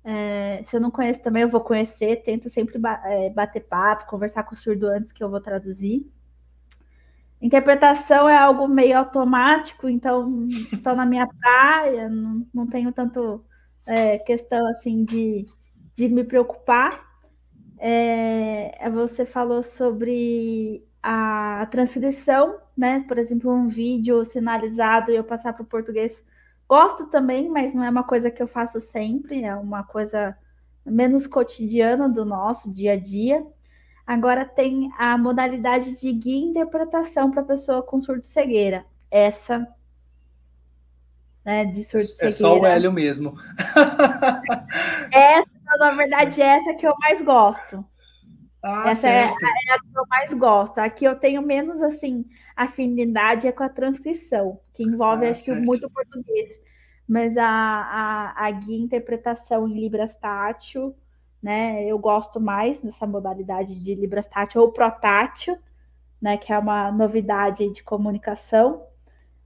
[0.09, 2.23] É, se eu não conheço também, eu vou conhecer.
[2.23, 6.09] Tento sempre é, bater papo, conversar com o surdo antes que eu vou traduzir.
[7.41, 13.43] Interpretação é algo meio automático, então estou na minha praia, não, não tenho tanto
[13.85, 15.45] é, questão assim de,
[15.93, 17.05] de me preocupar.
[17.77, 23.03] É, você falou sobre a transcrição, né?
[23.09, 26.13] Por exemplo, um vídeo sinalizado e eu passar para o português
[26.67, 30.37] Gosto também, mas não é uma coisa que eu faço sempre, é uma coisa
[30.85, 33.45] menos cotidiana do nosso dia a dia.
[34.05, 38.85] Agora tem a modalidade de guia e interpretação para pessoa com surdo-cegueira.
[39.09, 39.67] Essa,
[41.43, 42.27] né, de surdo-cegueira.
[42.27, 43.33] É só o Hélio mesmo.
[45.11, 47.85] essa, na verdade, é essa que eu mais gosto.
[48.61, 50.79] Ah, essa é, é, a que eu mais gosto.
[50.79, 55.63] Aqui eu tenho menos, assim, afinidade é com a transcrição, que envolve, ah, acho certo.
[55.63, 56.49] muito português.
[57.07, 60.95] Mas a, a, a guia interpretação em Libras tátil,
[61.41, 61.85] né?
[61.85, 65.57] Eu gosto mais dessa modalidade de Libras tátil ou protátil,
[66.21, 66.37] né?
[66.37, 68.85] Que é uma novidade de comunicação.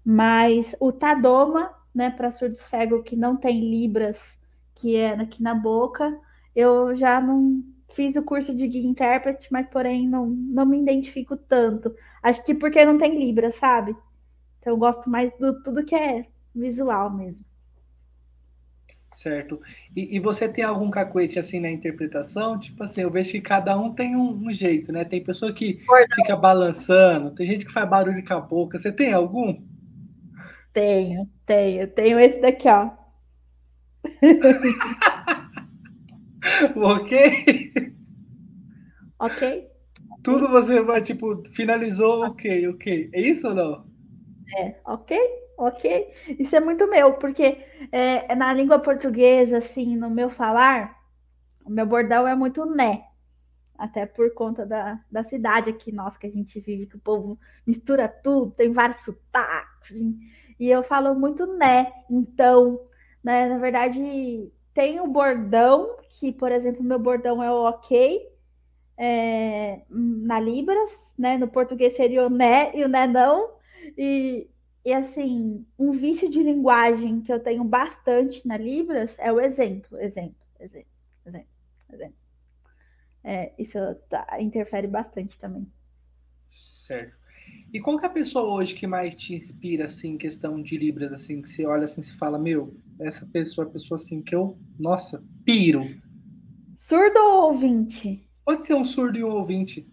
[0.04, 2.10] Mas o Tadoma, né?
[2.10, 4.36] Para surdo cego que não tem Libras,
[4.74, 6.18] que é aqui na boca,
[6.56, 11.36] eu já não fiz o curso de guia intérprete, mas porém não, não me identifico
[11.36, 11.94] tanto.
[12.22, 13.96] Acho que porque não tem Libra, sabe?
[14.60, 17.44] Então eu gosto mais do tudo que é visual mesmo.
[19.14, 19.60] Certo.
[19.96, 22.58] E, e, você tem algum cacuete assim na interpretação?
[22.58, 25.04] Tipo assim, eu vejo que cada um tem um, um jeito, né?
[25.04, 25.80] Tem pessoa que
[26.16, 28.80] fica balançando, tem gente que faz barulho com a boca.
[28.80, 29.62] Você tem algum?
[30.72, 31.88] Tenho, tenho.
[31.90, 32.90] Tenho esse daqui, ó.
[36.76, 37.72] ok?
[39.20, 39.68] Ok.
[40.24, 43.10] Tudo você vai, tipo, finalizou, ok, ok.
[43.14, 43.86] É isso ou não?
[44.58, 45.18] É, ok,
[45.58, 46.08] ok.
[46.40, 47.58] Isso é muito meu, porque
[47.92, 50.96] é, na língua portuguesa, assim, no meu falar,
[51.66, 53.04] o meu bordão é muito né.
[53.78, 57.40] Até por conta da, da cidade aqui, nossa, que a gente vive, que o povo
[57.66, 59.98] mistura tudo, tem vários sotaques.
[60.60, 61.92] E eu falo muito né.
[62.10, 62.80] Então,
[63.24, 68.30] né, na verdade, tem o bordão, que, por exemplo, meu bordão é o ok,
[68.98, 71.38] é, na Libras, né?
[71.38, 73.52] No português seria o né e o né não.
[73.98, 74.48] E,
[74.86, 80.00] e assim, um vício de linguagem que eu tenho bastante na Libras é o exemplo,
[80.00, 80.92] exemplo, exemplo,
[81.26, 81.48] exemplo,
[81.94, 82.16] exemplo.
[83.24, 83.78] É, isso
[84.10, 85.68] tá, interfere bastante também.
[86.44, 87.16] Certo.
[87.74, 90.78] E qual que é a pessoa hoje que mais te inspira, assim, em questão de
[90.78, 94.36] Libras, assim, que você olha assim e fala, meu, essa pessoa a pessoa, assim, que
[94.36, 95.82] eu, nossa, piro.
[96.78, 98.28] Surdo ou ouvinte?
[98.46, 99.88] Pode ser um surdo e um ouvinte.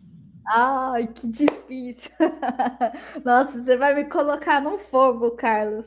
[0.47, 2.11] Ai, que difícil.
[3.25, 5.87] Nossa, você vai me colocar no fogo, Carlos.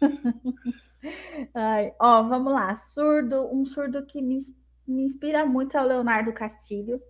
[1.54, 2.76] Ai, ó, vamos lá.
[2.76, 4.40] Surdo, um surdo que me,
[4.86, 7.00] me inspira muito é o Leonardo Castilho.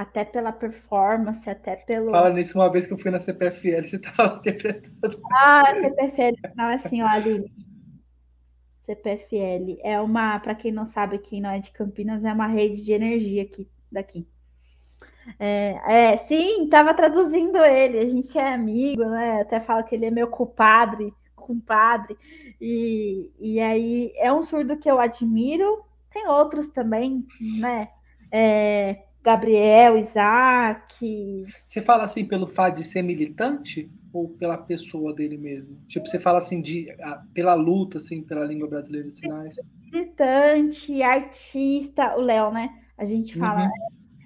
[0.00, 2.08] Até pela performance, até pelo.
[2.08, 5.20] Fala nisso uma vez que eu fui na CPFL, você tava interpretando.
[5.30, 7.52] Ah, CPFL, não, assim, ó, Aline.
[8.86, 12.82] CPFL é uma, para quem não sabe, quem não é de Campinas, é uma rede
[12.82, 14.26] de energia aqui daqui.
[15.38, 19.42] É, é, sim, estava traduzindo ele, a gente é amigo, né?
[19.42, 22.16] Até falo que ele é meu compadre, compadre.
[22.58, 27.20] E, e aí é um surdo que eu admiro, tem outros também,
[27.60, 27.90] né?
[28.32, 31.36] É, Gabriel, Isaac.
[31.66, 33.90] Você fala assim pelo fato de ser militante?
[34.12, 35.78] ou pela pessoa dele mesmo?
[35.86, 36.88] Tipo, você fala assim de
[37.32, 39.56] pela luta assim pela língua brasileira de sinais.
[39.92, 42.70] Militante, artista, o Léo, né?
[42.96, 43.70] A gente fala uhum.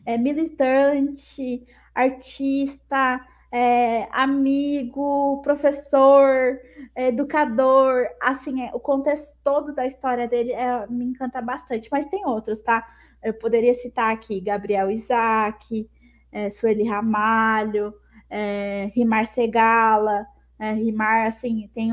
[0.07, 3.21] é, é, militante, artista,
[3.53, 6.59] é, amigo, professor,
[6.97, 12.27] educador, assim, é, o contexto todo da história dele é, me encanta bastante, mas tem
[12.27, 12.85] outros, tá?
[13.25, 15.89] Eu poderia citar aqui Gabriel Isaac,
[16.31, 17.95] é, Sueli Ramalho,
[18.29, 20.27] é, Rimar Segala,
[20.59, 21.93] é, Rimar, assim, tem,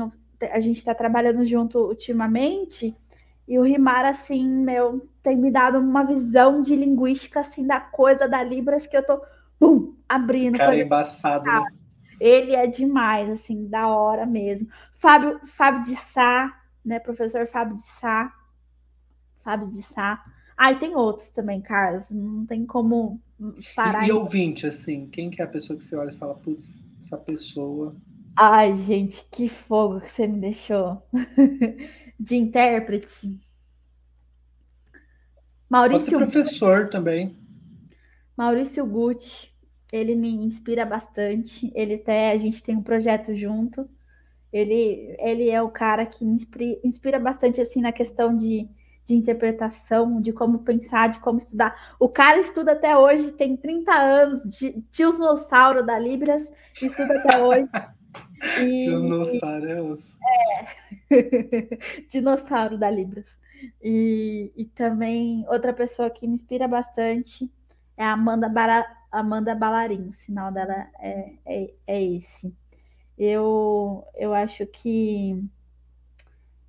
[0.50, 2.96] a gente está trabalhando junto ultimamente,
[3.48, 8.28] e o Rimar, assim, meu, tem me dado uma visão de linguística, assim, da coisa
[8.28, 9.20] da Libras que eu tô,
[9.58, 10.58] bum, abrindo.
[10.58, 11.64] Cara, embaçado, né?
[12.20, 14.68] Ele é demais, assim, da hora mesmo.
[14.98, 18.32] Fábio, Fábio de Sá, né, professor Fábio de Sá,
[19.42, 20.22] Fábio de Sá,
[20.56, 22.10] ah, e tem outros também, Carlos.
[22.10, 23.20] Não tem como
[23.74, 24.04] parar.
[24.04, 26.82] E, e ouvinte, assim, quem que é a pessoa que você olha e fala, putz,
[27.00, 27.96] essa pessoa.
[28.36, 31.02] Ai, gente, que fogo que você me deixou.
[32.18, 33.40] De intérprete.
[35.68, 36.18] Maurício.
[36.18, 37.36] Outro professor também.
[38.36, 39.50] Maurício Gucci,
[39.92, 41.72] ele me inspira bastante.
[41.74, 43.88] Ele até a gente tem um projeto junto.
[44.52, 48.68] Ele, ele é o cara que me inspira, inspira bastante assim na questão de
[49.06, 51.94] de interpretação, de como pensar, de como estudar.
[51.98, 54.42] O cara estuda até hoje, tem 30 anos,
[54.90, 56.48] tiosnossauro da Libras,
[56.80, 57.68] estuda até hoje.
[58.60, 60.18] E, Dinossauros.
[61.10, 61.78] É.
[62.10, 63.24] Dinossauro da Libras.
[63.82, 67.50] E, e também outra pessoa que me inspira bastante
[67.96, 70.08] é a Amanda, Bara, Amanda Balarim.
[70.08, 72.54] O sinal dela é, é, é esse.
[73.16, 75.42] Eu, eu acho que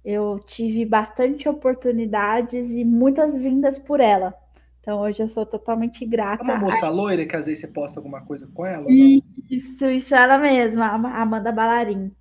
[0.04, 4.34] eu tive bastante oportunidades e muitas vindas por ela.
[4.82, 6.44] Então hoje eu sou totalmente grata.
[6.44, 8.86] É uma moça loira que às vezes você posta alguma coisa com ela?
[8.90, 12.12] Isso, isso ela mesma, a Amanda Balarim.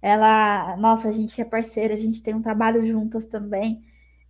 [0.00, 3.82] Ela, nossa, a gente é parceira, a gente tem um trabalho juntas também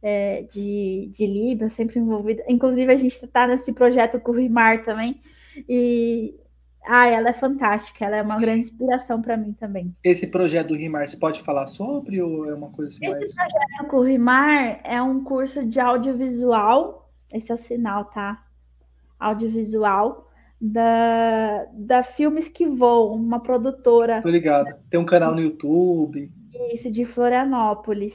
[0.02, 2.42] é, de, de Libra, sempre envolvida.
[2.48, 5.20] Inclusive, a gente está nesse projeto com o Rimar também.
[5.68, 6.34] E
[6.84, 9.92] ah, ela é fantástica, ela é uma grande inspiração para mim também.
[10.02, 13.34] Esse projeto do Rimar, você pode falar sobre ou é uma coisa assim esse mais...
[13.34, 18.44] Projeto com o Rimar é um curso de audiovisual, esse é o sinal, tá?
[19.18, 20.28] Audiovisual
[20.60, 24.20] da, da Filmes que Voam, uma produtora.
[24.20, 24.74] Tô ligado.
[24.88, 26.30] Tem um canal no YouTube.
[26.72, 28.14] Isso, de Florianópolis.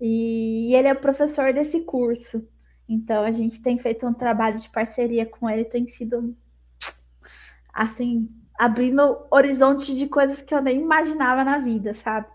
[0.00, 2.46] E ele é professor desse curso.
[2.88, 6.34] Então a gente tem feito um trabalho de parceria com ele, tem sido
[7.78, 12.26] assim, abrindo horizonte de coisas que eu nem imaginava na vida, sabe?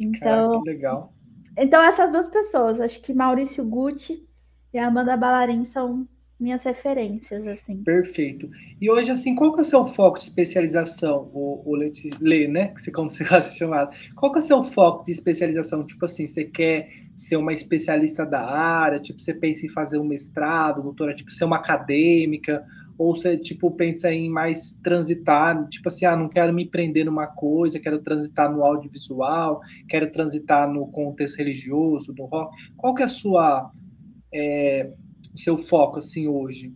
[0.00, 1.14] Então, Cara, que legal.
[1.58, 4.26] Então, essas duas pessoas, acho que Maurício Gucci
[4.72, 6.08] e Amanda Ballarin são
[6.40, 7.82] minhas referências, assim.
[7.82, 8.48] Perfeito.
[8.80, 11.74] E hoje, assim, qual que é o seu foco de especialização, o, o
[12.20, 12.72] Lê, né?
[12.94, 13.90] Como você gosta de chamar.
[14.14, 15.84] Qual que é o seu foco de especialização?
[15.84, 19.00] Tipo assim, você quer ser uma especialista da área?
[19.00, 21.12] Tipo, você pensa em fazer um mestrado, doutora?
[21.12, 22.64] Tipo, ser uma acadêmica?
[22.96, 25.68] Ou você, tipo, pensa em mais transitar?
[25.68, 30.72] Tipo assim, ah, não quero me prender numa coisa, quero transitar no audiovisual, quero transitar
[30.72, 32.56] no contexto religioso, no rock.
[32.76, 33.72] Qual que é a sua...
[34.32, 34.90] É,
[35.38, 36.74] seu foco assim hoje?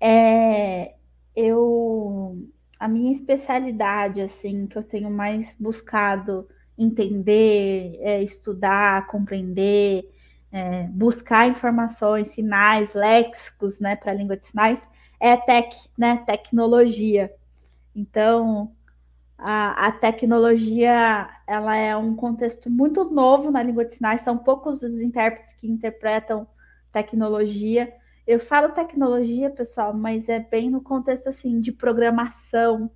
[0.00, 0.94] É,
[1.36, 2.48] eu
[2.78, 10.10] a minha especialidade assim que eu tenho mais buscado entender, é, estudar, compreender,
[10.50, 14.80] é, buscar informações, sinais, léxicos, né, para a língua de sinais,
[15.20, 17.32] é tech, né, tecnologia.
[17.94, 18.72] Então,
[19.38, 24.82] a, a, tecnologia, ela é um contexto muito novo na língua de sinais, são poucos
[24.82, 26.46] os intérpretes que interpretam
[26.92, 27.92] tecnologia.
[28.26, 32.90] Eu falo tecnologia, pessoal, mas é bem no contexto assim de programação,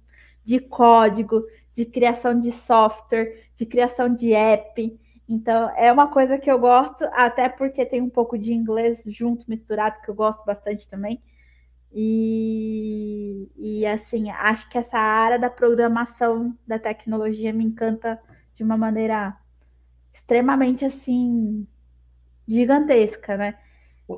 [0.45, 1.45] de código,
[1.75, 4.99] de criação de software, de criação de app.
[5.29, 9.45] Então, é uma coisa que eu gosto, até porque tem um pouco de inglês junto,
[9.49, 11.21] misturado, que eu gosto bastante também.
[11.93, 18.21] E, e assim, acho que essa área da programação da tecnologia me encanta
[18.55, 19.37] de uma maneira
[20.13, 21.67] extremamente assim
[22.47, 23.59] gigantesca, né?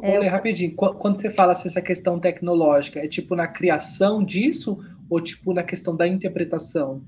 [0.03, 4.78] É, Olha, rapidinho, quando você fala assim, essa questão tecnológica, é tipo na criação disso
[5.09, 7.03] ou tipo na questão da interpretação?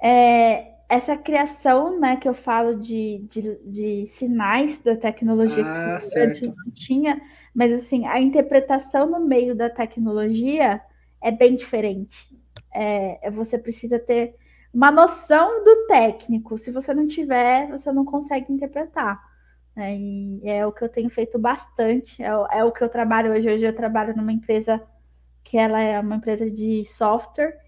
[0.00, 6.18] É, essa criação, né, que eu falo de, de, de sinais da tecnologia ah, que
[6.18, 7.20] antes não tinha,
[7.54, 10.80] mas assim, a interpretação no meio da tecnologia
[11.20, 12.28] é bem diferente.
[12.72, 14.36] É, você precisa ter
[14.72, 16.56] uma noção do técnico.
[16.56, 19.31] Se você não tiver, você não consegue interpretar.
[19.74, 19.96] Né?
[19.96, 23.32] E é o que eu tenho feito bastante, é o, é o que eu trabalho
[23.32, 23.48] hoje.
[23.48, 24.82] Hoje eu trabalho numa empresa
[25.42, 27.58] que ela é uma empresa de software,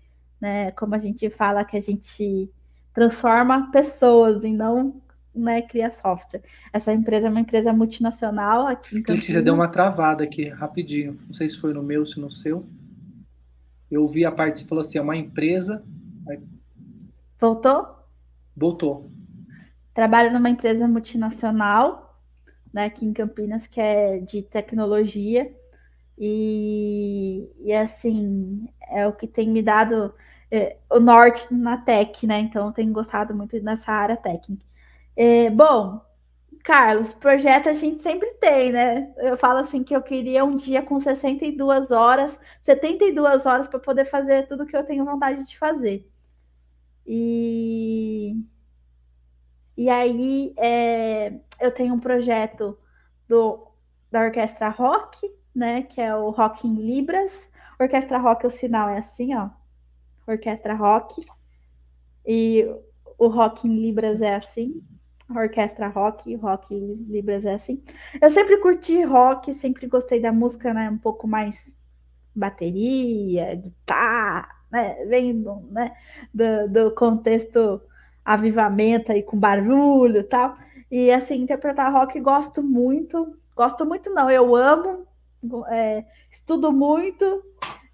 [0.41, 0.71] né?
[0.73, 2.51] Como a gente fala que a gente
[2.93, 5.03] transforma pessoas e não
[5.35, 6.43] né, cria software.
[6.73, 9.27] Essa empresa é uma empresa multinacional aqui em Campinas.
[9.27, 11.19] Você deu uma travada aqui, rapidinho.
[11.27, 12.65] Não sei se foi no meu, se no seu.
[13.91, 15.85] Eu ouvi a parte, você falou assim, é uma empresa...
[17.39, 17.87] Voltou?
[18.57, 19.11] Voltou.
[19.95, 22.21] Trabalho numa empresa multinacional,
[22.73, 25.55] né, aqui em Campinas, que é de tecnologia.
[26.19, 30.15] E, e assim, é o que tem me dado
[30.51, 32.39] é, o norte na tech, né?
[32.41, 34.65] Então, tenho gostado muito nessa área técnica.
[35.17, 36.01] É, bom,
[36.65, 39.13] Carlos, projeto a gente sempre tem, né?
[39.19, 44.07] Eu falo assim que eu queria um dia com 62 horas, 72 horas para poder
[44.07, 46.09] fazer tudo que eu tenho vontade de fazer.
[47.07, 48.37] E,
[49.77, 52.79] e aí é, eu tenho um projeto
[53.29, 53.67] do,
[54.11, 55.83] da Orquestra Rock, né?
[55.83, 57.33] Que é o Rock em Libras.
[57.79, 59.51] Orquestra Rock, o sinal é assim, ó.
[60.27, 61.21] Orquestra Rock.
[62.27, 62.67] E
[63.19, 64.83] o Rock em Libras é assim.
[65.29, 67.83] Orquestra rock, rock Libras é assim.
[68.21, 70.91] Eu sempre curti rock, sempre gostei da música, né?
[70.91, 71.57] Um pouco mais
[72.35, 75.05] bateria, guitarra, né?
[75.07, 75.33] Vem
[75.71, 75.97] né?
[76.33, 77.81] do, do contexto
[78.25, 80.57] avivamento aí com barulho e tal.
[80.91, 83.37] E assim, interpretar rock gosto muito.
[83.57, 85.07] Gosto muito, não, eu amo,
[85.69, 87.43] é, estudo muito.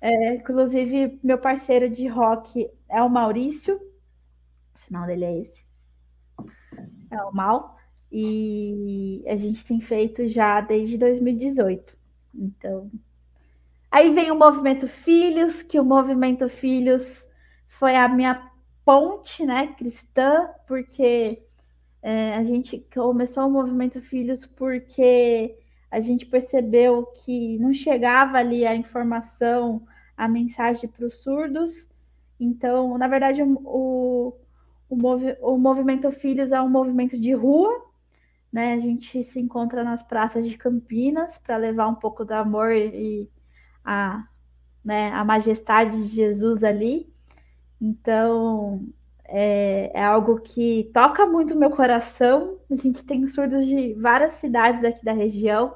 [0.01, 3.77] É, inclusive, meu parceiro de rock é o Maurício.
[4.75, 5.61] O sinal dele é esse
[7.11, 7.77] é o mal,
[8.11, 11.97] e a gente tem feito já desde 2018.
[12.35, 12.91] Então,
[13.91, 17.25] aí vem o movimento Filhos, que o movimento Filhos
[17.69, 18.50] foi a minha
[18.91, 21.41] ponte, né, cristã, porque
[22.03, 25.57] é, a gente começou o movimento Filhos porque
[25.89, 29.87] a gente percebeu que não chegava ali a informação,
[30.17, 31.87] a mensagem para os surdos.
[32.41, 34.37] Então, na verdade, o,
[34.89, 37.71] o, movi o movimento Filhos é um movimento de rua,
[38.53, 38.75] né?
[38.75, 43.31] A gente se encontra nas praças de Campinas para levar um pouco do amor e
[43.85, 44.27] a,
[44.85, 47.10] né, a majestade de Jesus ali.
[47.81, 48.87] Então,
[49.25, 52.59] é, é, algo que toca muito meu coração.
[52.71, 55.75] A gente tem surdos de várias cidades aqui da região.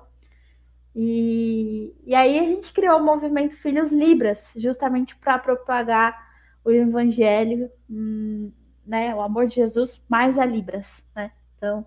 [0.94, 6.16] E, e aí a gente criou o movimento Filhos Libras, justamente para propagar
[6.64, 8.52] o evangelho hum,
[8.86, 11.32] né, o amor de Jesus mais a Libras, né?
[11.56, 11.86] Então,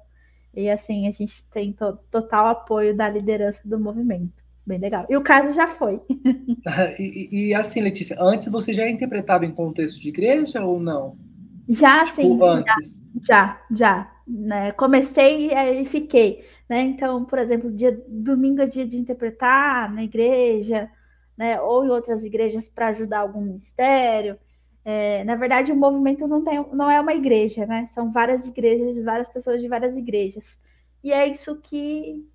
[0.54, 4.44] e assim, a gente tem to total apoio da liderança do movimento.
[4.68, 5.06] Bem legal.
[5.10, 6.00] E o Carlos já foi.
[7.00, 11.18] e, e, assim, Letícia, antes você já interpretava em contexto de igreja ou não?
[11.70, 12.40] Já, tipo, sim.
[12.42, 13.04] Antes.
[13.24, 13.76] Já, já.
[13.76, 14.74] já né?
[14.74, 16.44] Comecei e fiquei.
[16.68, 16.82] Né?
[16.82, 20.90] Então, por exemplo, dia, domingo é dia de interpretar na igreja,
[21.38, 21.62] né?
[21.62, 24.38] ou em outras igrejas para ajudar algum ministério.
[24.84, 27.88] É, na verdade, o movimento não, tem, não é uma igreja, né?
[27.94, 30.46] São várias igrejas, várias pessoas de várias igrejas.
[31.04, 32.26] E é isso que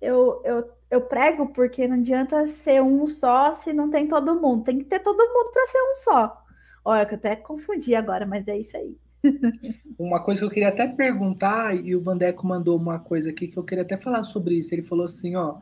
[0.00, 4.64] eu, eu, eu prego, porque não adianta ser um só se não tem todo mundo.
[4.64, 6.44] Tem que ter todo mundo para ser um só.
[6.84, 8.96] Olha, que eu até confundi agora, mas é isso aí.
[9.98, 13.58] uma coisa que eu queria até perguntar, e o Vandeco mandou uma coisa aqui que
[13.58, 14.74] eu queria até falar sobre isso.
[14.74, 15.58] Ele falou assim: ó,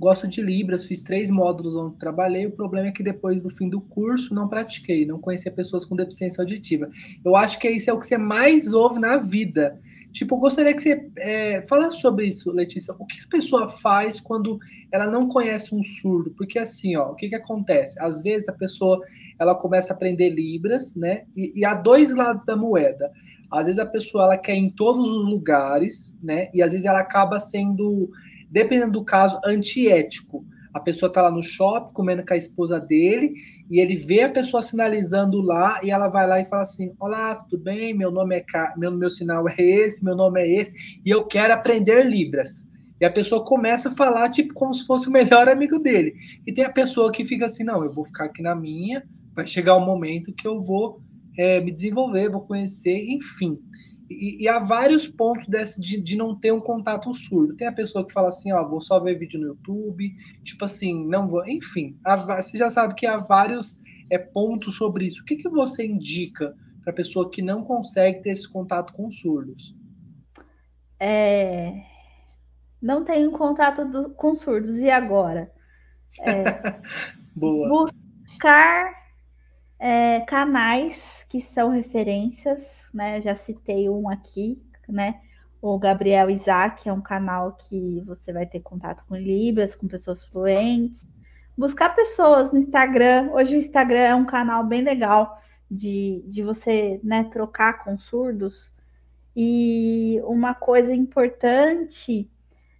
[0.00, 2.46] Gosto de Libras, fiz três módulos onde trabalhei.
[2.46, 5.94] O problema é que depois do fim do curso não pratiquei, não conhecia pessoas com
[5.94, 6.88] deficiência auditiva.
[7.22, 9.78] Eu acho que isso é o que você mais ouve na vida.
[10.10, 12.94] Tipo, gostaria que você é, falasse sobre isso, Letícia.
[12.98, 14.58] O que a pessoa faz quando
[14.90, 16.30] ela não conhece um surdo?
[16.30, 18.02] Porque assim, ó, o que, que acontece?
[18.02, 18.98] Às vezes a pessoa
[19.38, 21.24] ela começa a aprender Libras, né?
[21.36, 23.12] E, e há dois lados da moeda.
[23.50, 26.48] Às vezes a pessoa ela quer ir em todos os lugares, né?
[26.54, 28.10] E às vezes ela acaba sendo
[28.50, 30.44] dependendo do caso, antiético.
[30.72, 33.34] A pessoa está lá no shopping comendo com a esposa dele
[33.68, 37.34] e ele vê a pessoa sinalizando lá e ela vai lá e fala assim: Olá,
[37.34, 37.92] tudo bem?
[37.92, 38.78] Meu nome é Car...
[38.78, 42.68] meu, meu sinal é esse, meu nome é esse e eu quero aprender Libras.
[43.00, 46.14] E a pessoa começa a falar tipo como se fosse o melhor amigo dele.
[46.46, 49.02] E tem a pessoa que fica assim: Não, eu vou ficar aqui na minha,
[49.34, 51.00] vai chegar o um momento que eu vou
[51.36, 53.58] é, me desenvolver, vou conhecer, enfim.
[54.10, 57.54] E, e, há vários pontos desse, de, de não ter um contato surdo.
[57.54, 61.06] Tem a pessoa que fala assim, ó, vou só ver vídeo no YouTube, tipo assim,
[61.06, 61.46] não vou.
[61.46, 63.80] Enfim, há, você já sabe que há vários
[64.10, 65.22] é, pontos sobre isso.
[65.22, 69.08] O que, que você indica para a pessoa que não consegue ter esse contato com
[69.12, 69.76] surdos?
[70.98, 71.72] É...
[72.82, 75.52] Não tenho contato do, com surdos, e agora?
[76.20, 76.42] É...
[77.36, 77.68] Boa.
[77.68, 78.92] Buscar
[79.78, 83.20] é, canais que são referências né?
[83.20, 85.20] Já citei um aqui, né?
[85.62, 90.24] O Gabriel Isaac é um canal que você vai ter contato com Libras, com pessoas
[90.24, 91.04] fluentes.
[91.56, 93.30] Buscar pessoas no Instagram.
[93.32, 95.38] Hoje o Instagram é um canal bem legal
[95.70, 98.72] de, de você né, trocar com surdos.
[99.36, 102.30] E uma coisa importante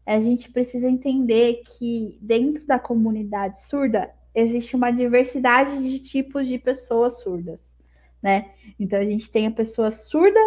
[0.06, 6.48] é a gente precisa entender que dentro da comunidade surda existe uma diversidade de tipos
[6.48, 7.69] de pessoas surdas
[8.22, 8.50] né?
[8.78, 10.40] Então a gente tem a pessoa surda,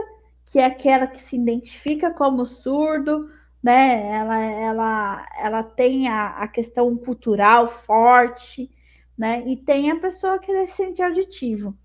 [0.46, 3.30] que é aquela que se identifica como surdo,
[3.62, 4.10] né?
[4.12, 8.70] Ela, ela, ela tem a, a questão cultural forte,
[9.18, 9.44] né?
[9.48, 11.76] E tem a pessoa que é deficiente auditivo.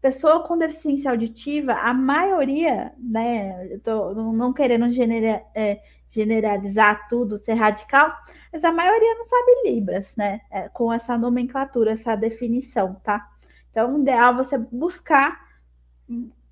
[0.00, 3.68] Pessoa com deficiência auditiva, a maioria, né?
[3.70, 8.10] Eu tô não querendo genera, é, generalizar tudo, ser radical,
[8.50, 10.40] mas a maioria não sabe Libras, né?
[10.50, 13.28] É, com essa nomenclatura, essa definição, tá?
[13.70, 15.48] Então, o ideal é você buscar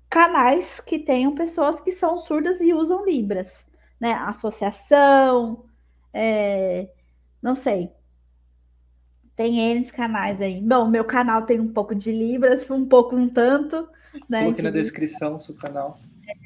[0.09, 3.49] canais que tenham pessoas que são surdas e usam Libras,
[3.99, 4.13] né?
[4.13, 5.65] Associação,
[6.13, 6.89] é,
[7.41, 7.91] não sei.
[9.35, 10.59] Tem N canais aí.
[10.61, 13.87] Bom, meu canal tem um pouco de Libras, um pouco um tanto.
[14.27, 15.97] Né, Coloque na descrição o seu canal.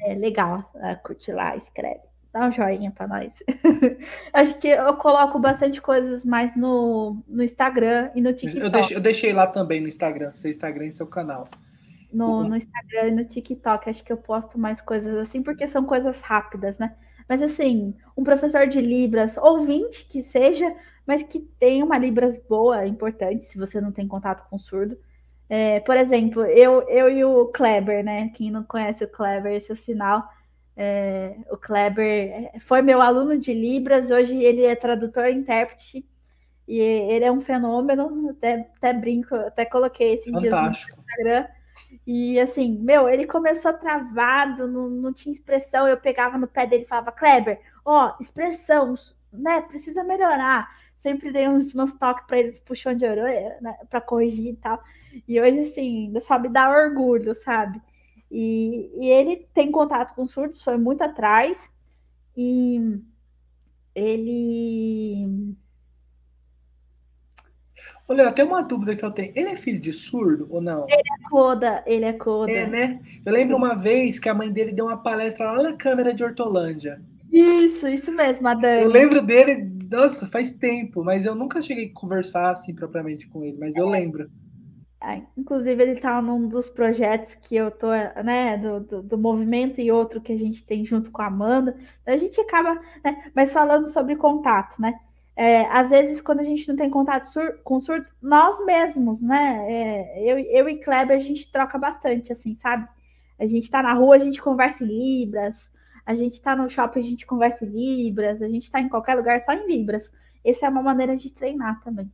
[0.02, 0.70] É, legal.
[0.76, 2.13] É, curte lá, escreve.
[2.34, 3.32] Dá um joinha para nós.
[4.34, 8.62] Acho que eu coloco bastante coisas mais no, no Instagram e no TikTok.
[8.62, 11.48] Eu deixei, eu deixei lá também no Instagram, seu Instagram e seu canal
[12.14, 13.90] no, no Instagram e no TikTok.
[13.90, 16.94] Acho que eu posto mais coisas assim, porque são coisas rápidas, né?
[17.28, 20.74] Mas assim, um professor de Libras, ouvinte que seja,
[21.06, 24.96] mas que tenha uma Libras boa, importante, se você não tem contato com surdo.
[25.48, 28.30] É, por exemplo, eu, eu e o Kleber, né?
[28.30, 30.26] Quem não conhece o Kleber, esse é o sinal.
[30.76, 36.04] É, o Kleber foi meu aluno de Libras, hoje ele é tradutor e intérprete,
[36.66, 41.46] e ele é um fenômeno, até, até brinco, até coloquei esse dia no Instagram.
[42.06, 45.86] E assim, meu, ele começou travado, não, não tinha expressão.
[45.86, 48.94] Eu pegava no pé dele e falava, Kleber, ó, expressão,
[49.32, 49.60] né?
[49.62, 50.68] Precisa melhorar.
[50.96, 53.76] Sempre dei uns meus toques para eles, puxão de orelha, né?
[53.90, 54.82] Para corrigir e tal.
[55.28, 57.80] E hoje, assim, sabe, dá orgulho, sabe?
[58.36, 61.56] E, e ele tem contato com surdos, foi muito atrás.
[62.36, 63.00] E
[63.94, 65.54] ele
[68.08, 69.32] Olha, até uma dúvida que eu tenho.
[69.36, 70.84] Ele é filho de surdo ou não?
[70.88, 72.50] Ele é coda, ele é coda.
[72.50, 73.00] É, né?
[73.24, 76.24] Eu lembro uma vez que a mãe dele deu uma palestra lá na Câmara de
[76.24, 77.00] Hortolândia.
[77.32, 78.82] Isso, isso mesmo, a Dani.
[78.82, 83.44] Eu lembro dele, nossa, faz tempo, mas eu nunca cheguei a conversar assim propriamente com
[83.44, 83.90] ele, mas eu é.
[83.90, 84.28] lembro.
[85.36, 87.88] Inclusive, ele tá num dos projetos que eu tô,
[88.22, 91.76] né, do, do, do, movimento e outro que a gente tem junto com a Amanda.
[92.06, 94.98] A gente acaba, né, mas falando sobre contato, né?
[95.36, 99.64] É, às vezes, quando a gente não tem contato sur com surdos, nós mesmos, né?
[99.68, 102.88] É, eu, eu e Kleber, a gente troca bastante, assim, sabe?
[103.38, 105.58] A gente tá na rua, a gente conversa em Libras,
[106.06, 109.16] a gente tá no shopping, a gente conversa em Libras, a gente tá em qualquer
[109.16, 110.10] lugar só em Libras.
[110.44, 112.10] Essa é uma maneira de treinar também.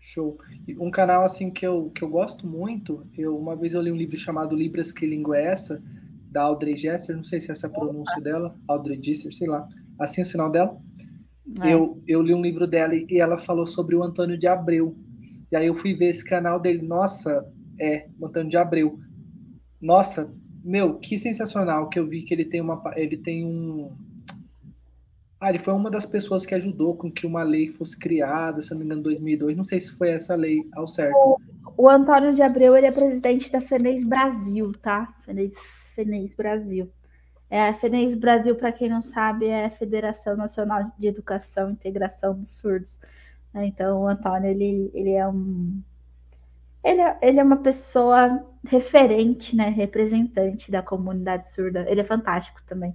[0.00, 0.38] Show.
[0.80, 3.96] Um canal assim que eu, que eu gosto muito, eu uma vez eu li um
[3.96, 5.82] livro chamado Libras que língua é essa,
[6.30, 9.68] da Audrey Jesser, não sei se é essa a pronúncia dela, Audrey Jesser, sei lá.
[9.98, 10.80] Assim é o sinal dela.
[11.62, 11.74] É.
[11.74, 14.96] Eu, eu li um livro dela e ela falou sobre o Antônio de Abreu.
[15.52, 16.86] E aí eu fui ver esse canal dele.
[16.86, 17.44] Nossa,
[17.78, 18.98] é, o Antônio de Abreu.
[19.80, 20.32] Nossa,
[20.62, 22.80] meu, que sensacional que eu vi que ele tem uma.
[22.96, 23.90] Ele tem um.
[25.40, 28.72] Ah, ele foi uma das pessoas que ajudou com que uma lei fosse criada, se
[28.72, 29.56] não me engano, em 2002.
[29.56, 31.16] Não sei se foi essa lei ao certo.
[31.16, 31.38] O,
[31.84, 35.14] o Antônio de Abreu, ele é presidente da FENES Brasil, tá?
[35.24, 36.90] FENES Brasil.
[37.48, 41.72] É, a FENES Brasil, para quem não sabe, é a Federação Nacional de Educação e
[41.72, 42.98] Integração dos Surdos.
[43.54, 43.66] Né?
[43.66, 45.80] Então, o Antônio, ele, ele é um...
[46.84, 51.84] Ele é, ele é uma pessoa referente, né, representante da comunidade surda.
[51.88, 52.94] Ele é fantástico também.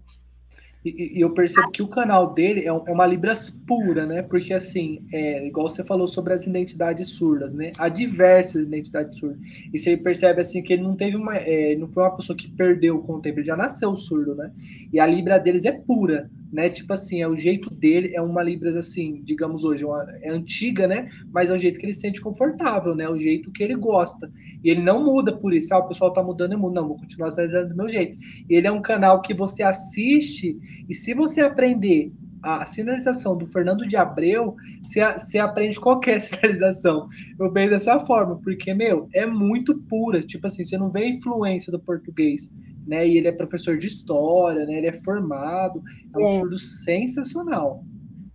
[0.86, 4.22] E, e, eu percebo que o canal dele é, é, uma Libras pura, né?
[4.22, 7.72] Porque, assim, é, igual você falou sobre as identidades surdas, né?
[7.80, 9.40] Há diversas identidades surdas.
[9.74, 11.36] E você percebe, assim, que ele não teve uma...
[11.36, 14.52] É, não foi uma pessoa que perdeu com o tempo, ele já nasceu surdo, né?
[14.94, 16.70] E a Libra deles é pura, né?
[16.70, 20.88] Tipo assim, é o jeito dele, é uma Libras, assim, digamos hoje, uma, é antiga,
[20.88, 21.06] né?
[21.34, 23.10] Mas é o jeito que ele se sente confortável, né?
[23.10, 24.32] O jeito que ele gosta.
[24.64, 25.74] E ele não muda por isso.
[25.74, 26.76] Ah, o pessoal tá mudando, eu mudo.
[26.76, 28.16] Não, vou continuar fazendo do meu jeito.
[28.50, 32.14] Ele é um canal que você assiste e se você aprender
[32.46, 37.08] a sinalização do Fernando de Abreu, você, você aprende qualquer sinalização.
[37.40, 40.22] Eu vejo dessa forma, porque, meu, é muito pura.
[40.22, 42.48] Tipo assim, você não vê a influência do português,
[42.86, 43.08] né?
[43.08, 44.76] E ele é professor de história, né?
[44.76, 45.82] Ele é formado.
[46.14, 46.30] É um é.
[46.40, 47.84] surdo sensacional.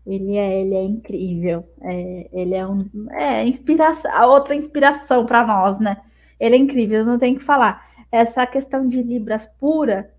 [0.05, 1.65] Ele é, ele é incrível.
[1.83, 5.99] É, ele é um, é inspiração, a outra inspiração para nós, né?
[6.41, 7.89] Ele é incrível, não tem que falar.
[8.11, 10.11] Essa questão de Libras pura,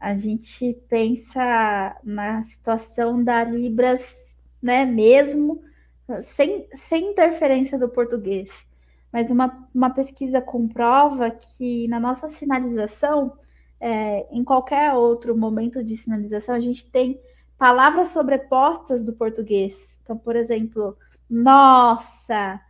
[0.00, 4.02] a gente pensa na situação da Libras,
[4.62, 5.62] né, mesmo,
[6.22, 8.50] sem, sem interferência do português.
[9.12, 13.38] Mas uma, uma pesquisa comprova que na nossa sinalização,
[13.80, 17.20] é, em qualquer outro momento de sinalização, a gente tem
[17.56, 19.74] palavras sobrepostas do português.
[20.02, 20.96] Então, por exemplo,
[21.28, 22.60] nossa,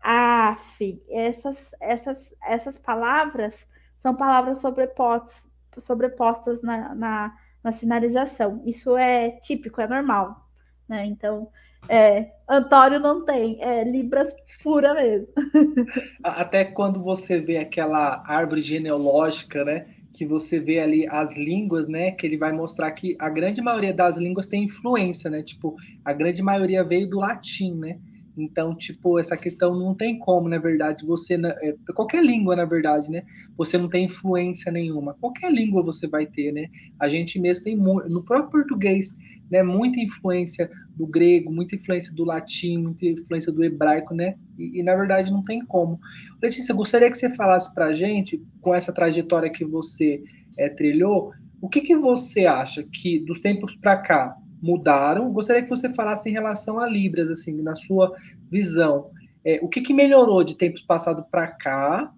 [0.00, 3.54] af, essas, essas, essas palavras
[3.98, 5.47] são palavras sobrepostas
[5.78, 8.62] sobrepostas na, na, na sinalização.
[8.64, 10.48] Isso é típico, é normal.
[10.88, 11.04] Né?
[11.06, 11.48] Então,
[11.88, 15.28] é, Antônio não tem, é Libras pura mesmo.
[16.24, 19.86] Até quando você vê aquela árvore genealógica, né?
[20.12, 22.10] Que você vê ali as línguas, né?
[22.10, 25.42] Que ele vai mostrar que a grande maioria das línguas tem influência, né?
[25.42, 27.98] Tipo, a grande maioria veio do latim, né?
[28.38, 31.34] Então, tipo, essa questão não tem como, na verdade, você.
[31.34, 33.24] É, qualquer língua, na verdade, né?
[33.56, 35.14] Você não tem influência nenhuma.
[35.14, 36.68] Qualquer língua você vai ter, né?
[37.00, 39.16] A gente mesmo tem no próprio português,
[39.50, 39.62] né?
[39.62, 44.36] Muita influência do grego, muita influência do latim, muita influência do hebraico, né?
[44.56, 45.98] E, e na verdade não tem como.
[46.40, 50.22] Letícia, gostaria que você falasse para a gente, com essa trajetória que você
[50.56, 55.32] é, trilhou, o que, que você acha que dos tempos para cá mudaram.
[55.32, 58.14] Gostaria que você falasse em relação a Libras, assim, na sua
[58.50, 59.10] visão.
[59.44, 62.12] É, o que, que melhorou de tempos passados para cá?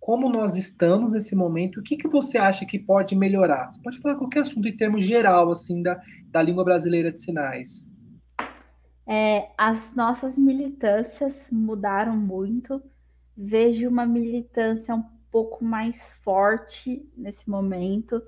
[0.00, 1.80] Como nós estamos nesse momento?
[1.80, 3.72] O que, que você acha que pode melhorar?
[3.72, 6.00] Você pode falar qualquer assunto em termos geral, assim, da,
[6.30, 7.88] da língua brasileira de sinais.
[9.06, 12.82] É, as nossas militâncias mudaram muito.
[13.36, 18.22] Vejo uma militância um pouco mais forte nesse momento.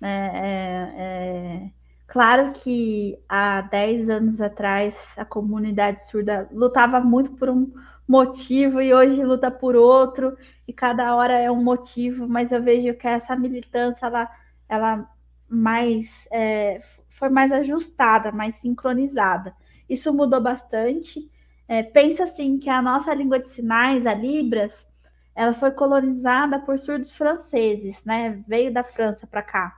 [0.00, 0.30] Né?
[0.34, 1.70] É, é,
[2.06, 7.72] Claro que há 10 anos atrás a comunidade surda lutava muito por um
[8.08, 10.36] motivo e hoje luta por outro,
[10.66, 14.30] e cada hora é um motivo, mas eu vejo que essa militância ela,
[14.68, 15.10] ela
[15.48, 16.80] mais é,
[17.10, 19.54] foi mais ajustada, mais sincronizada.
[19.88, 21.30] Isso mudou bastante.
[21.68, 24.86] É, pensa assim que a nossa língua de sinais, a Libras,
[25.34, 28.42] ela foi colonizada por surdos franceses, né?
[28.46, 29.76] Veio da França para cá,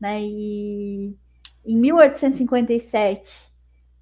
[0.00, 0.20] né?
[0.22, 1.16] E
[1.68, 3.30] em 1857,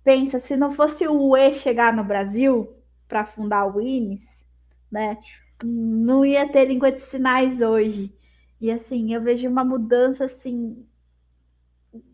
[0.05, 2.73] pensa, se não fosse o UE chegar no Brasil
[3.09, 4.23] para fundar o INES,
[4.89, 5.19] né,
[5.65, 8.17] não ia ter língua de sinais hoje.
[8.61, 10.87] E assim, eu vejo uma mudança assim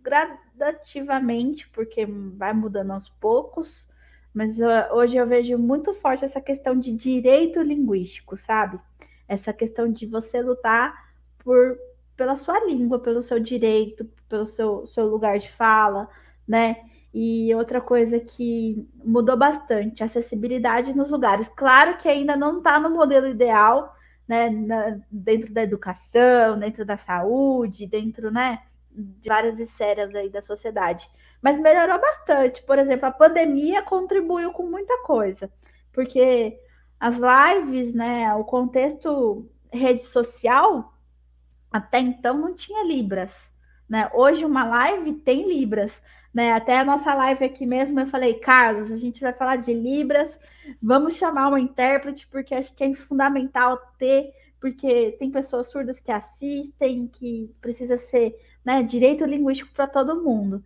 [0.03, 3.87] gradativamente, porque vai mudando aos poucos,
[4.33, 8.81] mas uh, hoje eu vejo muito forte essa questão de direito linguístico, sabe?
[9.29, 11.77] Essa questão de você lutar por
[12.17, 16.09] pela sua língua, pelo seu direito, pelo seu, seu lugar de fala,
[16.47, 16.77] né?
[17.13, 21.49] E outra coisa que mudou bastante, acessibilidade nos lugares.
[21.49, 23.95] Claro que ainda não está no modelo ideal,
[24.27, 24.49] né?
[24.49, 28.63] Na, dentro da educação, dentro da saúde, dentro, né?
[28.91, 31.09] De várias esferas aí da sociedade.
[31.43, 32.63] Mas melhorou bastante.
[32.63, 35.51] Por exemplo, a pandemia contribuiu com muita coisa.
[35.93, 36.59] Porque
[37.01, 38.35] as lives, né?
[38.35, 40.92] O contexto rede social
[41.73, 43.33] até então não tinha Libras.
[43.89, 44.11] Né?
[44.15, 45.93] Hoje uma live tem Libras.
[46.33, 46.53] Né?
[46.53, 50.37] Até a nossa live aqui mesmo eu falei, Carlos, a gente vai falar de Libras,
[50.83, 56.13] vamos chamar uma intérprete, porque acho que é fundamental ter, porque tem pessoas surdas que
[56.13, 60.65] assistem, que precisa ser né, direito linguístico para todo mundo.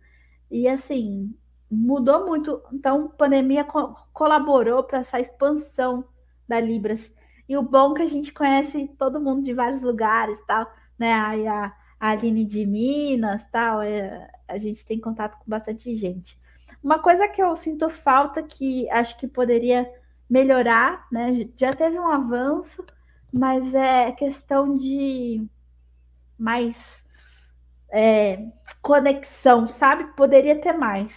[0.49, 1.33] E assim,
[1.69, 2.61] mudou muito.
[2.71, 6.05] Então, pandemia co colaborou para essa expansão
[6.47, 7.01] da Libras.
[7.49, 10.65] E o bom é que a gente conhece todo mundo de vários lugares, tal
[10.97, 11.13] né?
[11.13, 16.39] Aí a, a Aline de Minas, tal, é, a gente tem contato com bastante gente.
[16.83, 19.89] Uma coisa que eu sinto falta, que acho que poderia
[20.29, 21.47] melhorar, né?
[21.57, 22.85] Já teve um avanço,
[23.31, 25.45] mas é questão de
[26.37, 26.75] mais
[27.89, 28.45] é,
[28.81, 30.15] conexão, sabe?
[30.15, 31.13] Poderia ter mais.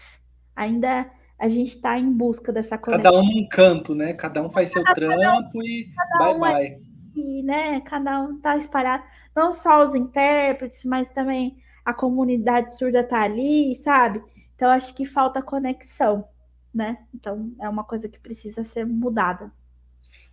[0.54, 3.02] Ainda a gente está em busca dessa conexão.
[3.02, 4.12] Cada um num canto, né?
[4.12, 6.66] Cada um faz seu cada trampo um, e bye um bye.
[6.66, 6.78] É,
[7.20, 7.80] e, né?
[7.82, 9.04] Cada um está espalhado
[9.34, 14.22] não só os intérpretes, mas também a comunidade surda tá ali, sabe?
[14.54, 16.24] Então acho que falta conexão,
[16.74, 16.98] né?
[17.14, 19.52] Então é uma coisa que precisa ser mudada.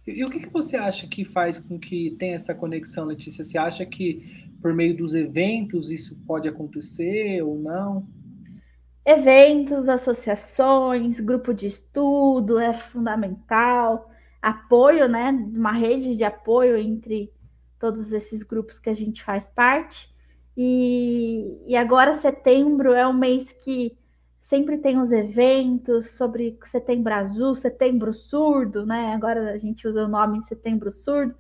[0.05, 3.43] E, o que, que você acha que faz com que tenha essa conexão, Letícia?
[3.43, 8.07] Você acha que por meio dos eventos isso pode acontecer ou não?
[9.05, 14.09] Eventos, associações, grupo de estudo é fundamental,
[14.41, 15.31] apoio, né?
[15.31, 17.31] Uma rede de apoio entre
[17.79, 20.13] todos esses grupos que a gente faz parte.
[20.55, 23.95] E, e agora setembro é um mês que
[24.41, 29.13] sempre tem os eventos sobre setembro azul, setembro surdo, né?
[29.13, 31.35] Agora a gente usa o nome setembro surdo.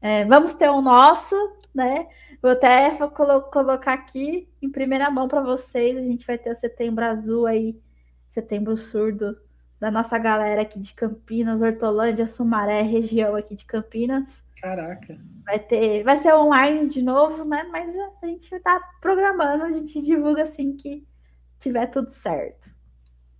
[0.00, 1.34] É, vamos ter o nosso,
[1.74, 2.08] né?
[2.42, 5.96] Vou até colo colocar aqui em primeira mão para vocês.
[5.96, 7.78] A gente vai ter o setembro azul aí,
[8.30, 9.36] setembro surdo
[9.80, 14.24] da nossa galera aqui de Campinas, Hortolândia, Sumaré, região aqui de Campinas.
[14.60, 15.18] Caraca.
[15.44, 17.64] Vai ter, vai ser online de novo, né?
[17.70, 21.06] Mas a gente está programando, a gente divulga assim que
[21.58, 22.70] tiver tudo certo.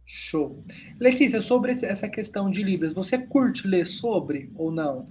[0.04, 0.60] Show.
[1.00, 5.04] Letícia, sobre essa questão de Libras, você curte ler sobre ou não?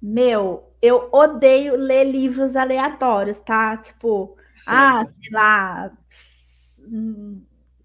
[0.00, 3.76] Meu, eu odeio ler livros aleatórios, tá?
[3.78, 5.92] Tipo, Ah, sei lá,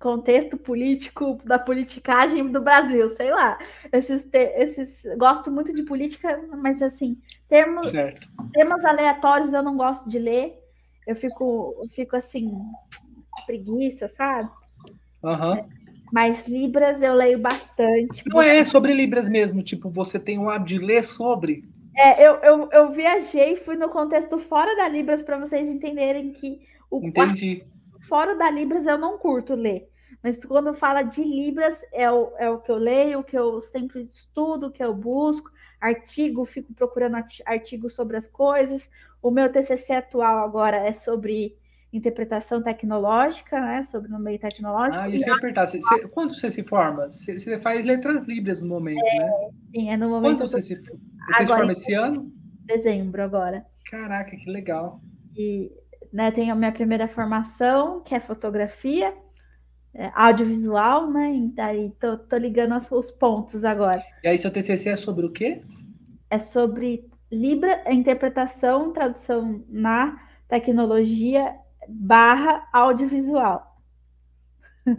[0.06, 3.58] contexto político da politicagem do Brasil, sei lá.
[3.92, 7.18] Esses, esses gosto muito de política, mas assim,
[7.50, 8.28] termos, certo.
[8.54, 10.60] temas aleatórios eu não gosto de ler.
[11.08, 12.56] Eu fico, eu fico assim,
[13.48, 14.48] preguiça, sabe?
[15.24, 15.68] Uhum.
[16.14, 18.22] Mas Libras eu leio bastante.
[18.28, 21.68] Não é sobre Libras mesmo, tipo, você tem o hábito de ler sobre.
[21.98, 26.60] É, eu, eu, eu viajei, fui no contexto fora da Libras para vocês entenderem que
[26.92, 27.56] o Entendi.
[27.56, 29.90] Quarto, fora da Libras eu não curto ler.
[30.26, 33.62] Mas quando fala de Libras, é o, é o que eu leio, o que eu
[33.62, 35.52] sempre estudo, o que eu busco.
[35.80, 38.90] Artigo, fico procurando artigos sobre as coisas.
[39.22, 41.56] O meu TCC atual agora é sobre
[41.94, 43.84] interpretação tecnológica, né?
[43.84, 44.98] Sobre no meio tecnológico.
[44.98, 45.68] Ah, isso eu ia perguntar.
[45.68, 47.08] Você, você, quando você se forma?
[47.08, 49.32] Você, você, faz letras libras no momento, é, né?
[49.76, 50.38] Sim, é no momento.
[50.38, 50.92] Quando você se, você
[51.36, 52.34] agora, se forma esse ano?
[52.66, 53.64] Dezembro agora.
[53.92, 55.00] Caraca, que legal.
[55.38, 55.72] E
[56.12, 59.25] né, tenho a minha primeira formação, que é fotografia, é,
[60.14, 61.36] audiovisual, né?
[61.36, 64.02] E daí tô, tô ligando os, os pontos agora.
[64.24, 65.62] E aí, seu TCC é sobre o quê?
[66.30, 70.18] É sobre Libra, interpretação, tradução na
[70.48, 71.56] tecnologia
[71.88, 73.76] barra audiovisual.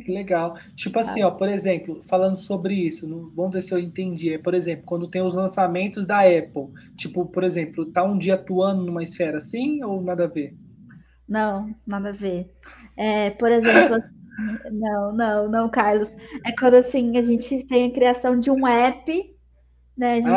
[0.04, 0.54] Que legal.
[0.74, 4.34] Tipo assim, ó, por exemplo, falando sobre isso, não, vamos ver se eu entendi.
[4.34, 8.34] É, por exemplo, quando tem os lançamentos da Apple, tipo, por exemplo, tá um dia
[8.34, 10.56] atuando numa esfera assim ou nada a ver?
[11.28, 12.50] Não, nada a ver.
[12.96, 14.02] É, por exemplo,
[14.70, 16.08] não, não, não, Carlos.
[16.44, 19.36] É quando assim a gente tem a criação de um app,
[19.96, 20.12] né?
[20.12, 20.36] A gente ah!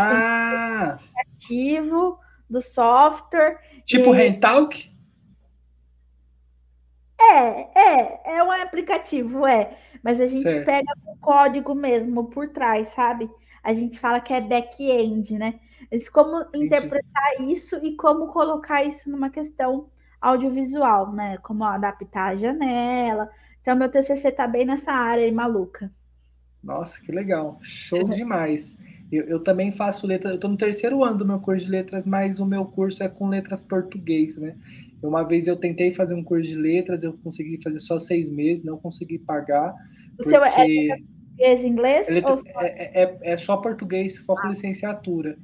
[0.58, 2.20] tem um aplicativo
[2.50, 3.60] do software.
[3.86, 4.18] Tipo e...
[4.18, 5.00] Rentalk?
[7.20, 9.78] É, é, é um aplicativo, é.
[10.02, 10.66] Mas a gente certo.
[10.66, 13.30] pega o código mesmo por trás, sabe?
[13.62, 15.60] A gente fala que é back-end, né?
[15.92, 16.68] Mas como Entendi.
[16.68, 19.90] interpretar isso e como colocar isso numa questão
[20.22, 21.38] audiovisual, né?
[21.40, 23.30] Como adaptar a janela.
[23.70, 25.92] Então, meu TCC tá bem nessa área aí, maluca.
[26.64, 27.60] Nossa, que legal.
[27.62, 28.76] Show demais.
[29.12, 32.04] Eu, eu, também faço letras, eu estou no terceiro ano do meu curso de letras,
[32.04, 34.56] mas o meu curso é com letras português, né?
[35.04, 38.64] Uma vez eu tentei fazer um curso de letras, eu consegui fazer só seis meses,
[38.64, 39.76] não consegui pagar.
[40.18, 42.08] O seu é português inglês?
[42.10, 42.38] Letra...
[42.40, 42.62] Só...
[42.62, 44.50] É, é, é, só português, foco ah.
[44.50, 45.38] licenciatura.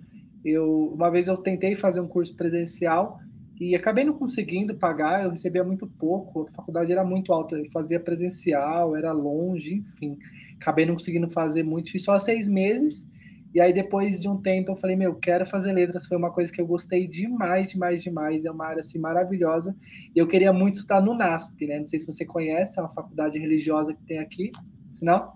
[0.44, 3.20] Eu, uma vez eu tentei fazer um curso presencial
[3.60, 7.72] e acabei não conseguindo pagar, eu recebia muito pouco, a faculdade era muito alta, eu
[7.72, 10.18] fazia presencial, era longe, enfim.
[10.56, 13.08] Acabei não conseguindo fazer muito, fiz só seis meses
[13.56, 16.06] e aí, depois de um tempo, eu falei, meu, quero fazer letras.
[16.06, 18.44] Foi uma coisa que eu gostei demais, demais, demais.
[18.44, 19.74] É uma área, assim, maravilhosa.
[20.14, 21.78] E eu queria muito estudar no NASP, né?
[21.78, 24.52] Não sei se você conhece, é uma faculdade religiosa que tem aqui.
[24.92, 25.32] Se não,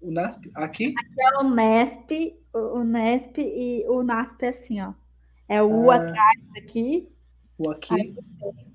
[0.00, 0.94] o NASP, aqui?
[0.96, 4.92] Aqui é o NESP, o NESP e o NASP é assim, ó.
[5.48, 5.96] É o U ah.
[5.96, 7.06] atrás aqui
[7.58, 8.14] o aqui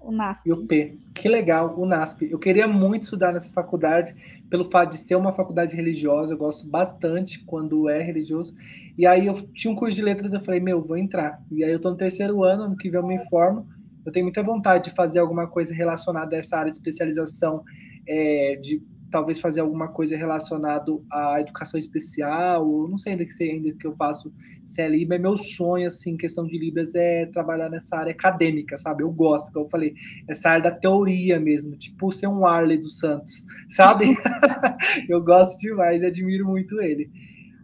[0.03, 0.49] o NASP.
[0.49, 0.97] e o P.
[1.13, 2.29] Que legal, o NASP.
[2.29, 4.13] Eu queria muito estudar nessa faculdade,
[4.49, 8.53] pelo fato de ser uma faculdade religiosa, eu gosto bastante quando é religioso.
[8.97, 11.41] E aí eu tinha um curso de letras, eu falei, meu, vou entrar.
[11.49, 13.65] E aí eu estou no terceiro ano, ano que vem eu me formo.
[14.05, 17.63] Eu tenho muita vontade de fazer alguma coisa relacionada a essa área de especialização,
[18.05, 18.81] é, de
[19.14, 23.86] talvez fazer alguma coisa relacionado à educação especial, ou não sei ainda que, ainda que
[23.86, 24.34] eu faço
[24.66, 28.76] se é Libra, é meu sonho, assim, questão de Libras é trabalhar nessa área acadêmica,
[28.76, 29.03] sabe?
[29.03, 29.93] Eu gosto, como eu falei,
[30.28, 34.18] essa área da teoria mesmo, tipo ser um Arley dos Santos, sabe?
[35.07, 37.11] eu gosto demais, admiro muito ele.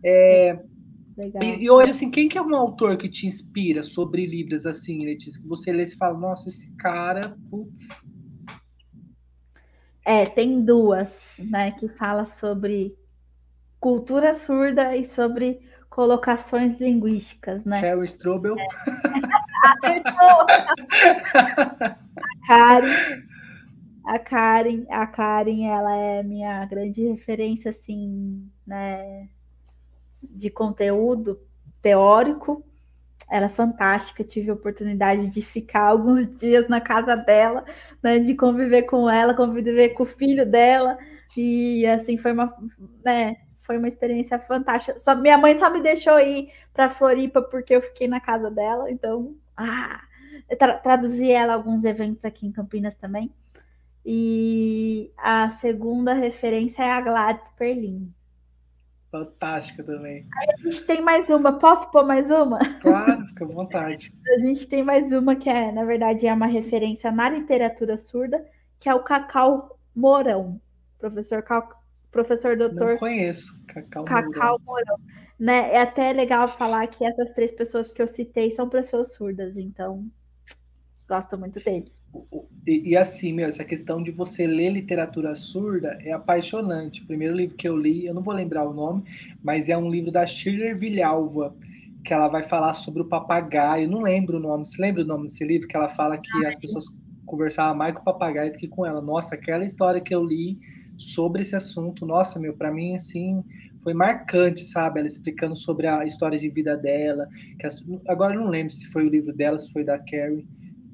[0.06, 0.60] É,
[1.42, 5.04] e, e, hoje, assim, quem que é um autor que te inspira sobre Libras, assim,
[5.04, 5.42] Letícia?
[5.42, 8.06] Que você lê e fala, nossa, esse cara, putz,
[10.06, 12.98] é, tem duas, né, que fala sobre
[13.80, 17.80] cultura surda e sobre colocações linguísticas, né?
[17.80, 18.56] Cheryl Strobel.
[18.58, 18.68] É.
[19.66, 20.46] Acertou!
[22.20, 23.24] a Karen,
[24.06, 29.28] a Karen, a Karen, ela é minha grande referência, assim, né,
[30.24, 31.40] de conteúdo
[31.82, 32.64] teórico
[33.30, 37.64] ela é fantástica, tive a oportunidade de ficar alguns dias na casa dela,
[38.02, 40.98] né, de conviver com ela, conviver com o filho dela,
[41.38, 42.54] e assim foi uma,
[43.04, 44.98] né, foi uma experiência fantástica.
[45.00, 48.90] Só, minha mãe só me deixou ir para Floripa porque eu fiquei na casa dela,
[48.90, 50.02] então, ah,
[50.58, 53.32] tra traduzi ela alguns eventos aqui em Campinas também.
[54.06, 58.12] E a segunda referência é a Gladys Perlin.
[59.12, 60.28] Fantástica também.
[60.38, 61.58] Aí a gente tem mais uma.
[61.58, 62.60] Posso pôr mais uma?
[62.80, 64.14] Claro, fica à vontade.
[64.36, 68.46] a gente tem mais uma que é, na verdade, é uma referência na literatura surda,
[68.80, 70.62] que é o Cacau Mourão.
[71.00, 71.68] Professor, Cal...
[72.12, 72.92] Professor doutor.
[72.92, 73.60] Não conheço.
[73.68, 74.98] Cacau, Cacau Mourão.
[75.40, 75.74] Né?
[75.74, 80.06] É até legal falar que essas três pessoas que eu citei são pessoas surdas, então.
[81.10, 81.90] Gosto muito deles.
[82.68, 87.02] E, e, assim, meu, essa questão de você ler literatura surda é apaixonante.
[87.02, 89.04] O primeiro livro que eu li, eu não vou lembrar o nome,
[89.42, 91.56] mas é um livro da Schiller Vilhalva,
[92.06, 93.90] que ela vai falar sobre o papagaio.
[93.90, 94.68] Não lembro o nome.
[94.68, 95.68] Você lembra o nome desse livro?
[95.68, 96.86] Que ela fala que as pessoas
[97.26, 99.02] conversavam mais com o papagaio do que com ela.
[99.02, 100.60] Nossa, aquela história que eu li
[100.96, 103.44] sobre esse assunto, nossa, meu, para mim, assim,
[103.82, 105.00] foi marcante, sabe?
[105.00, 107.28] Ela explicando sobre a história de vida dela.
[107.58, 110.46] Que as, agora eu não lembro se foi o livro dela, se foi da Carrie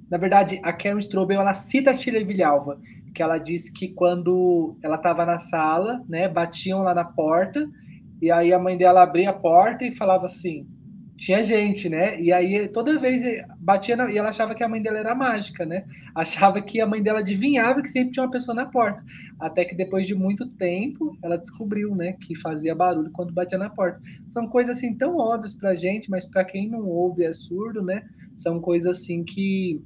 [0.10, 2.80] na verdade, a Karen Strobel, ela cita a Shirley Vilhalva,
[3.14, 7.68] que ela disse que quando ela estava na sala, né, batiam lá na porta,
[8.22, 10.68] e aí a mãe dela abria a porta e falava assim,
[11.18, 12.20] tinha gente, né?
[12.20, 13.22] E aí toda vez
[13.58, 15.86] batia na, e ela achava que a mãe dela era mágica, né?
[16.14, 19.02] Achava que a mãe dela adivinhava que sempre tinha uma pessoa na porta.
[19.40, 23.70] Até que depois de muito tempo ela descobriu, né, que fazia barulho quando batia na
[23.70, 24.00] porta.
[24.28, 28.04] São coisas assim tão óbvias pra gente, mas para quem não ouve é surdo, né?
[28.36, 29.82] São coisas assim que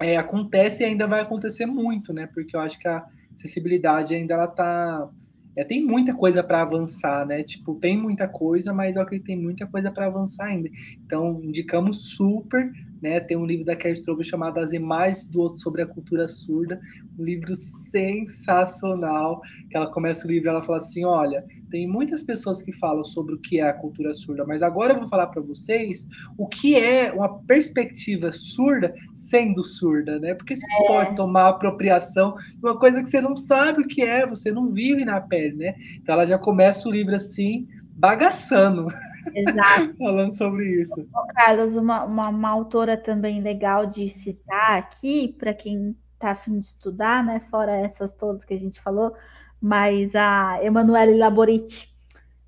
[0.00, 2.26] é, acontece e ainda vai acontecer muito, né?
[2.26, 5.08] Porque eu acho que a acessibilidade ainda ela tá
[5.56, 7.42] é, tem muita coisa para avançar, né?
[7.42, 10.68] Tipo, tem muita coisa, mas eu acredito que tem muita coisa para avançar ainda.
[11.04, 12.72] Então, indicamos super
[13.04, 13.20] né?
[13.20, 16.80] Tem um livro da Kerr Strobel chamado As Imagens do Outro sobre a Cultura Surda,
[17.18, 22.62] um livro sensacional, que ela começa o livro ela fala assim, olha, tem muitas pessoas
[22.62, 25.42] que falam sobre o que é a cultura surda, mas agora eu vou falar para
[25.42, 30.34] vocês o que é uma perspectiva surda sendo surda, né?
[30.34, 30.86] Porque você é.
[30.86, 34.70] pode tomar apropriação de uma coisa que você não sabe o que é, você não
[34.70, 35.74] vive na pele, né?
[35.96, 38.86] Então ela já começa o livro assim, bagaçando.
[39.34, 39.96] Exato.
[39.98, 41.06] Falando sobre isso.
[41.34, 46.66] Carlos, uma, uma, uma, autora também legal de citar aqui, para quem está afim de
[46.66, 47.40] estudar, né?
[47.50, 49.14] Fora essas todas que a gente falou,
[49.60, 51.94] mas a Emanuele Laboriti.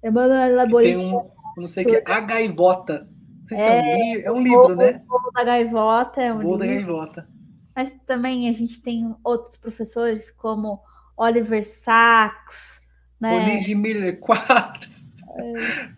[0.03, 0.99] Emanuele Laboriti.
[0.99, 3.09] Tem um, não sei o que, A Gaivota.
[3.39, 5.03] Não sei se é, é um, é um livro, né?
[5.09, 6.59] O Voo da Gaivota é um Voo livro.
[6.59, 7.29] da Gaivota.
[7.74, 10.81] Mas também a gente tem outros professores como
[11.16, 12.81] Oliver Sacks,
[13.20, 13.37] né?
[13.37, 15.05] Oligi Miller Quadros.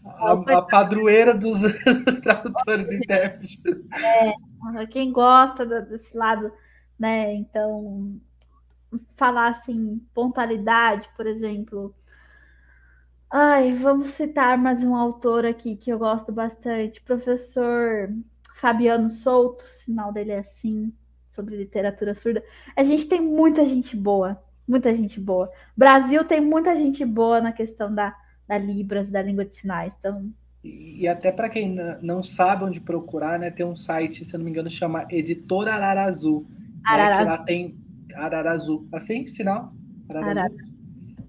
[0.04, 1.60] A, a padroeira dos,
[2.04, 3.62] dos tradutores e intérpretes.
[4.76, 6.52] É, quem gosta desse lado,
[6.98, 7.34] né?
[7.34, 8.20] Então,
[9.16, 11.94] falar assim, pontualidade, por exemplo.
[13.30, 18.10] Ai, vamos citar mais um autor aqui que eu gosto bastante, professor
[18.54, 20.92] Fabiano Souto, o sinal dele é assim,
[21.28, 22.42] sobre literatura surda.
[22.74, 25.50] A gente tem muita gente boa, muita gente boa.
[25.76, 28.16] Brasil tem muita gente boa na questão da
[28.48, 29.92] da Libras, da língua de sinais.
[29.98, 30.32] Então,
[30.64, 34.38] e, e até para quem não sabe onde procurar, né, tem um site, se eu
[34.38, 36.46] não me engano, chama Editora Ararazu.
[36.84, 37.18] Ararazu.
[37.18, 37.76] Né, que lá tem
[38.14, 38.88] Ararazu.
[38.92, 39.72] Assim, sinal?
[40.08, 40.56] Ararazu.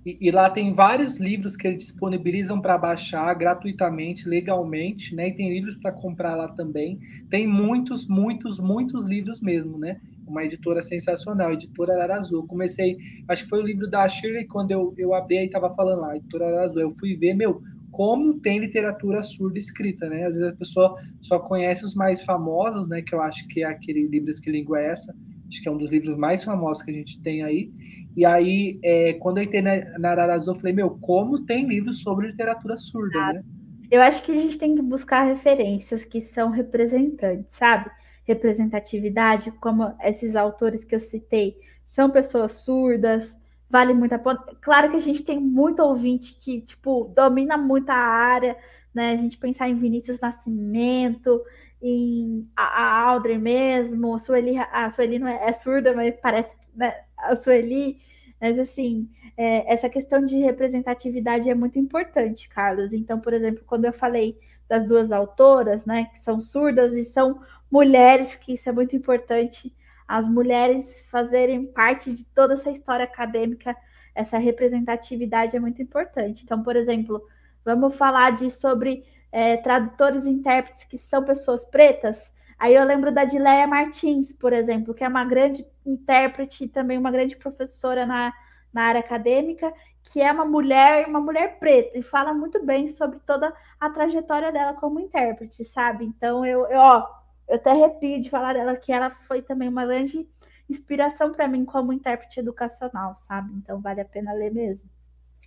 [0.05, 5.27] E, e, lá tem vários livros que eles disponibilizam para baixar gratuitamente, legalmente, né?
[5.27, 6.99] E tem livros para comprar lá também.
[7.29, 9.97] Tem muitos, muitos, muitos livros mesmo, né?
[10.29, 12.45] uma editora sensacional, editora Ararazul.
[12.45, 12.97] Comecei,
[13.27, 16.15] acho que foi o livro da Shirley, quando eu, eu abri e estava falando lá,
[16.15, 16.81] editora Ararazul.
[16.81, 20.25] Eu fui ver, meu, como tem literatura surda escrita, né?
[20.25, 23.01] Às vezes a pessoa só conhece os mais famosos, né?
[23.01, 25.15] Que eu acho que é aquele Livros Que Língua é Essa?
[25.49, 27.71] Acho que é um dos livros mais famosos que a gente tem aí.
[28.15, 32.01] E aí, é, quando eu entrei na, na Ararazul, eu falei, meu, como tem livros
[32.01, 33.43] sobre literatura surda, ah, né?
[33.91, 37.89] Eu acho que a gente tem que buscar referências que são representantes, sabe?
[38.29, 43.35] representatividade, como esses autores que eu citei, são pessoas surdas,
[43.67, 44.37] vale muito a pena.
[44.61, 48.55] Claro que a gente tem muito ouvinte que, tipo, domina muito a área,
[48.93, 49.13] né?
[49.13, 51.41] A gente pensar em Vinícius Nascimento,
[51.81, 56.55] em a, a Audrey mesmo, a Sueli, a Sueli não é, é surda, mas parece
[56.75, 57.97] né, a Sueli,
[58.39, 62.93] mas assim, é, essa questão de representatividade é muito importante, Carlos.
[62.93, 67.41] Então, por exemplo, quando eu falei das duas autoras, né, que são surdas e são
[67.71, 69.73] mulheres, que isso é muito importante,
[70.07, 73.75] as mulheres fazerem parte de toda essa história acadêmica,
[74.15, 76.43] essa representatividade é muito importante.
[76.43, 77.21] Então, por exemplo,
[77.63, 82.31] vamos falar de sobre é, tradutores e intérpretes que são pessoas pretas.
[82.57, 86.97] Aí eu lembro da Dileia Martins, por exemplo, que é uma grande intérprete e também
[86.97, 88.33] uma grande professora na,
[88.73, 89.73] na área acadêmica,
[90.03, 94.51] que é uma mulher, uma mulher preta, e fala muito bem sobre toda a trajetória
[94.51, 96.05] dela como intérprete, sabe?
[96.05, 97.07] Então eu, eu ó,
[97.47, 100.27] eu até arrepio de falar dela que ela foi também uma grande
[100.69, 103.53] inspiração para mim como intérprete educacional, sabe?
[103.55, 104.89] Então vale a pena ler mesmo.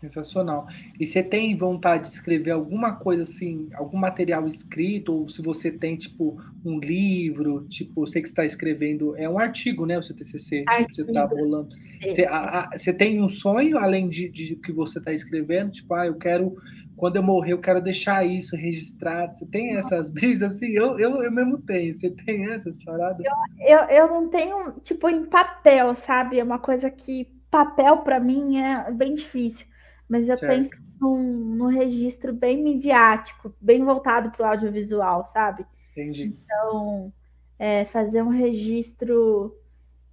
[0.02, 0.66] Sensacional.
[0.98, 5.70] E você tem vontade de escrever alguma coisa assim, algum material escrito, ou se você
[5.70, 10.16] tem, tipo, um livro, tipo, sei que está escrevendo, é um artigo, né, o seu
[10.16, 11.68] TCC, tipo, você está bolando.
[12.02, 15.94] Você, a, a, você, tem um sonho, além de, de que você está escrevendo, tipo,
[15.94, 16.56] ah, eu quero,
[16.96, 19.36] quando eu morrer, eu quero deixar isso registrado.
[19.36, 20.72] Você tem essas brisas assim?
[20.72, 21.94] Eu, eu, eu mesmo tenho.
[21.94, 23.24] Você tem essas paradas?
[23.24, 26.40] Eu, eu, eu não tenho, tipo, em papel, sabe?
[26.40, 29.70] É uma coisa que papel para mim é bem difícil
[30.12, 30.52] mas eu certo.
[30.52, 31.22] penso num,
[31.56, 35.64] num, registro bem midiático, bem voltado para o audiovisual, sabe?
[35.92, 36.36] Entendi.
[36.44, 37.10] Então,
[37.58, 39.56] é, fazer um registro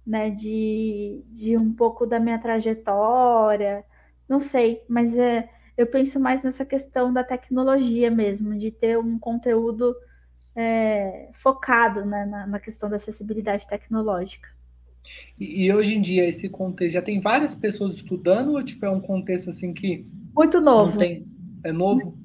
[0.06, 3.84] né, de, de um pouco da minha trajetória,
[4.26, 9.18] não sei, mas é, eu penso mais nessa questão da tecnologia mesmo, de ter um
[9.18, 9.94] conteúdo
[10.56, 14.48] é, focado né, na, na questão da acessibilidade tecnológica.
[15.38, 18.90] E, e, hoje em dia, esse contexto já tem várias pessoas estudando ou tipo, é
[18.90, 20.06] um contexto assim que.
[20.34, 20.98] Muito novo.
[20.98, 21.26] Tem,
[21.64, 22.18] é novo?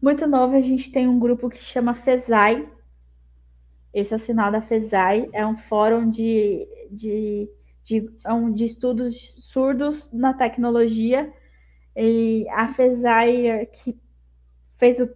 [0.00, 0.56] Muito novo.
[0.56, 2.68] A gente tem um grupo que chama FESAI.
[3.92, 5.28] Esse é o sinal da FESAI.
[5.32, 7.48] É um fórum de, de,
[7.84, 11.32] de, é um, de estudos surdos na tecnologia.
[11.94, 13.96] E a FESAI, é que
[14.78, 15.08] fez o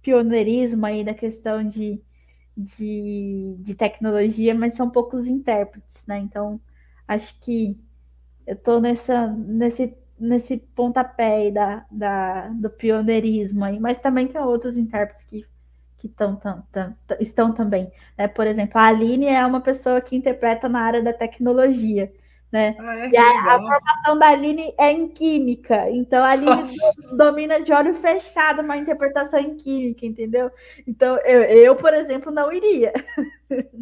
[0.00, 2.00] pioneirismo aí da questão de
[2.56, 6.18] de, de tecnologia, mas são poucos intérpretes, né?
[6.18, 6.60] Então,
[7.06, 7.78] acho que
[8.46, 14.76] eu estou nessa, nesse, nesse pontapé da, da, do pioneirismo aí, mas também tem outros
[14.76, 15.46] intérpretes que,
[15.98, 17.90] que tão, tão, tão, estão também.
[18.18, 18.28] Né?
[18.28, 22.12] Por exemplo, a Aline é uma pessoa que interpreta na área da tecnologia
[22.52, 22.76] né?
[22.78, 27.16] Ah, é, e a, a, formação da Aline é em química, então a Aline Nossa.
[27.16, 30.50] domina de olho fechado uma interpretação em química, entendeu?
[30.86, 32.92] Então eu, eu por exemplo, não iria.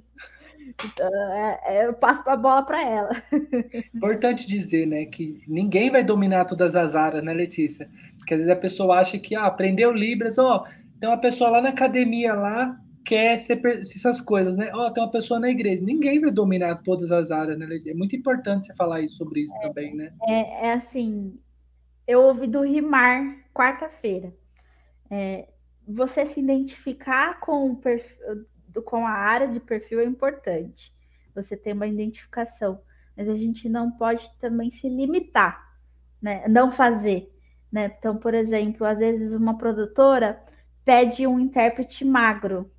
[0.82, 3.22] Então, é, é, eu passo a bola para ela.
[3.94, 7.90] Importante dizer, né, que ninguém vai dominar todas as áreas, né, Letícia?
[8.16, 10.64] Porque às vezes a pessoa acha que ah, aprendeu Libras, ó,
[10.98, 14.70] tem uma pessoa lá na academia lá quer ser, essas coisas, né?
[14.74, 15.82] Ó, oh, tem uma pessoa na igreja.
[15.82, 17.66] Ninguém vai dominar todas as áreas, né?
[17.86, 20.12] É muito importante você falar isso sobre isso é, também, né?
[20.28, 21.38] É, é, assim,
[22.07, 24.34] eu ouvi do Rimar quarta-feira.
[25.11, 25.48] É,
[25.86, 28.16] você se identificar com, o perfil,
[28.84, 30.94] com a área de perfil é importante.
[31.34, 32.80] Você tem uma identificação,
[33.16, 35.61] mas a gente não pode também se limitar,
[36.20, 36.46] né?
[36.48, 37.32] Não fazer,
[37.72, 37.94] né?
[37.98, 40.40] Então, por exemplo, às vezes uma produtora
[40.84, 42.70] pede um intérprete magro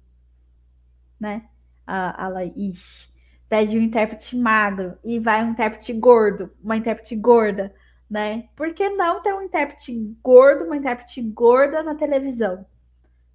[1.21, 1.43] né?
[1.85, 3.11] A, a Laís
[3.47, 7.73] pede um intérprete magro e vai um intérprete gordo, uma intérprete gorda,
[8.09, 8.49] né?
[8.55, 9.93] Por que não ter um intérprete
[10.23, 12.65] gordo, uma intérprete gorda na televisão?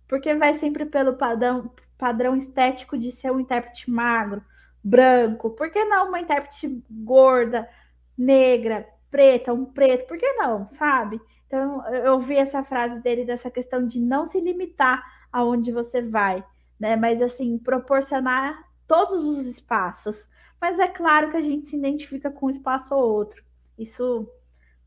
[0.09, 4.43] Porque vai sempre pelo padrão, padrão estético de ser um intérprete magro,
[4.83, 5.51] branco.
[5.51, 7.69] Por que não uma intérprete gorda,
[8.17, 10.07] negra, preta, um preto?
[10.07, 11.21] Por que não, sabe?
[11.47, 16.45] Então, eu ouvi essa frase dele dessa questão de não se limitar aonde você vai
[16.79, 16.97] né?
[16.97, 20.27] Mas assim, proporcionar todos os espaços.
[20.61, 23.43] Mas é claro que a gente se identifica com um espaço ou outro.
[23.79, 24.29] Isso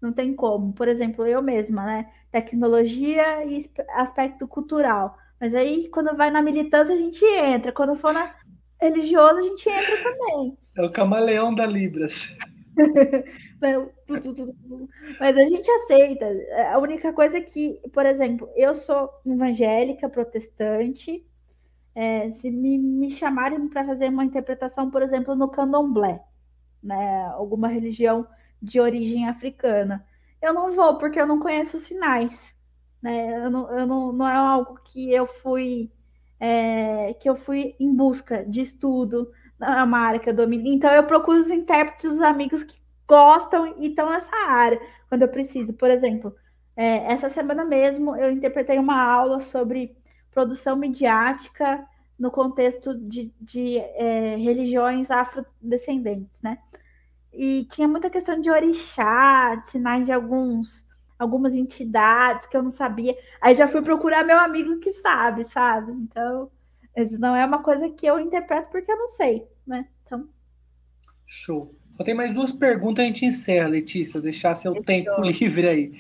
[0.02, 0.74] não tem como.
[0.74, 2.12] Por exemplo, eu mesma, né?
[2.32, 5.18] Tecnologia e aspecto cultural.
[5.40, 7.72] Mas aí, quando vai na militância, a gente entra.
[7.72, 8.36] Quando for na
[8.82, 10.58] religiosa, a gente entra também.
[10.78, 12.38] É o camaleão da Libras.
[15.20, 16.26] Mas a gente aceita.
[16.72, 21.26] A única coisa é que, por exemplo, eu sou evangélica, protestante,
[22.00, 26.24] é, se me, me chamarem para fazer uma interpretação, por exemplo, no candomblé,
[26.82, 28.26] né, alguma religião
[28.62, 30.06] de origem africana,
[30.42, 32.34] eu não vou porque eu não conheço os sinais,
[33.02, 33.46] né?
[33.46, 35.92] Eu não, eu não, não é algo que eu fui
[36.40, 40.64] é, que eu fui em busca de estudo, não é área que eu domino.
[40.68, 42.78] Então eu procuro os intérpretes, os amigos que
[43.08, 44.80] gostam e estão nessa área
[45.10, 45.74] quando eu preciso.
[45.74, 46.34] Por exemplo,
[46.78, 49.99] é, essa semana mesmo eu interpretei uma aula sobre
[50.32, 51.86] produção midiática
[52.18, 56.58] no contexto de, de é, religiões afrodescendentes, né?
[57.32, 60.86] E tinha muita questão de orixá, de sinais de alguns,
[61.18, 63.16] algumas entidades que eu não sabia.
[63.40, 65.92] Aí já fui procurar meu amigo que sabe, sabe?
[65.94, 66.52] Então,
[66.96, 69.88] isso não é uma coisa que eu interpreto porque eu não sei, né?
[70.04, 70.28] Então.
[71.26, 71.76] Show.
[71.92, 75.92] Só tem mais duas perguntas a gente encerra, Letícia, deixar seu tempo livre aí.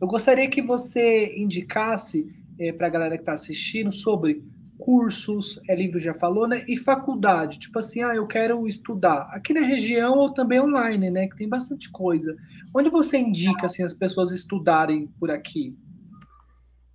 [0.00, 4.44] Eu gostaria que você indicasse é, para a galera que está assistindo sobre
[4.78, 6.64] cursos, é livro já falou, né?
[6.68, 11.28] E faculdade, tipo assim, ah, eu quero estudar aqui na região ou também online, né?
[11.28, 12.36] Que tem bastante coisa.
[12.74, 15.76] Onde você indica assim as pessoas estudarem por aqui?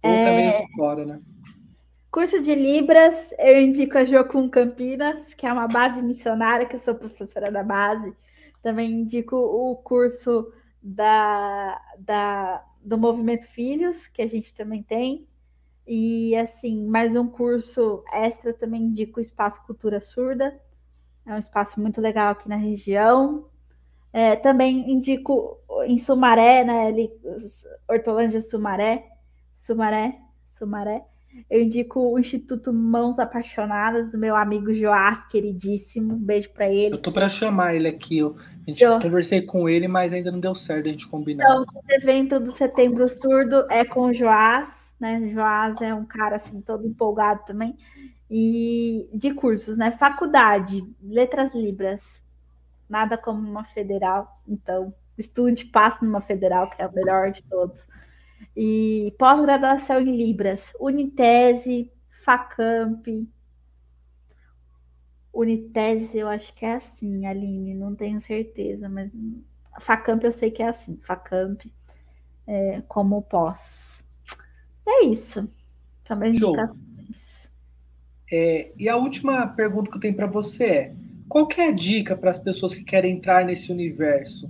[0.04, 0.24] Ou é...
[0.24, 1.20] também fora, né?
[2.12, 6.80] Curso de Libras, eu indico a Jocum Campinas, que é uma base missionária, que eu
[6.80, 8.12] sou professora da base.
[8.64, 15.28] Também indico o curso da, da do Movimento Filhos, que a gente também tem.
[15.92, 20.56] E assim, mais um curso extra também indico o Espaço Cultura Surda.
[21.26, 23.48] É um espaço muito legal aqui na região.
[24.14, 25.58] É, também indico
[25.88, 26.86] em Sumaré, né?
[26.86, 27.10] Ali,
[27.90, 29.04] Hortolândia Sumaré,
[29.58, 30.20] Sumaré,
[30.60, 31.04] Sumaré.
[31.50, 36.14] Eu indico o Instituto Mãos Apaixonadas, do meu amigo Joás, queridíssimo.
[36.14, 36.94] Um beijo para ele.
[36.94, 38.20] Eu tô para chamar ele aqui.
[38.20, 38.36] Eu,
[38.68, 41.46] a gente conversei com ele, mas ainda não deu certo a gente combinar.
[41.46, 45.30] Então, o evento do Setembro Surdo é com o Joás, né?
[45.30, 47.78] Joás é um cara assim todo empolgado também.
[48.30, 49.92] E de cursos, né?
[49.92, 52.02] Faculdade, Letras Libras.
[52.88, 57.88] Nada como uma federal, então estude, passe numa federal, que é a melhor de todos
[58.56, 61.92] e pós-graduação em Libras, Unitese,
[62.24, 63.08] Facamp.
[65.34, 69.12] Unitese, eu acho que é assim, Aline, não tenho certeza, mas
[69.80, 71.62] Facamp eu sei que é assim, Facamp
[72.48, 73.89] é, como pós.
[74.90, 75.48] É isso.
[76.06, 76.56] Também Show.
[78.32, 80.96] É, e a última pergunta que eu tenho para você é:
[81.28, 84.50] qual que é a dica para as pessoas que querem entrar nesse universo?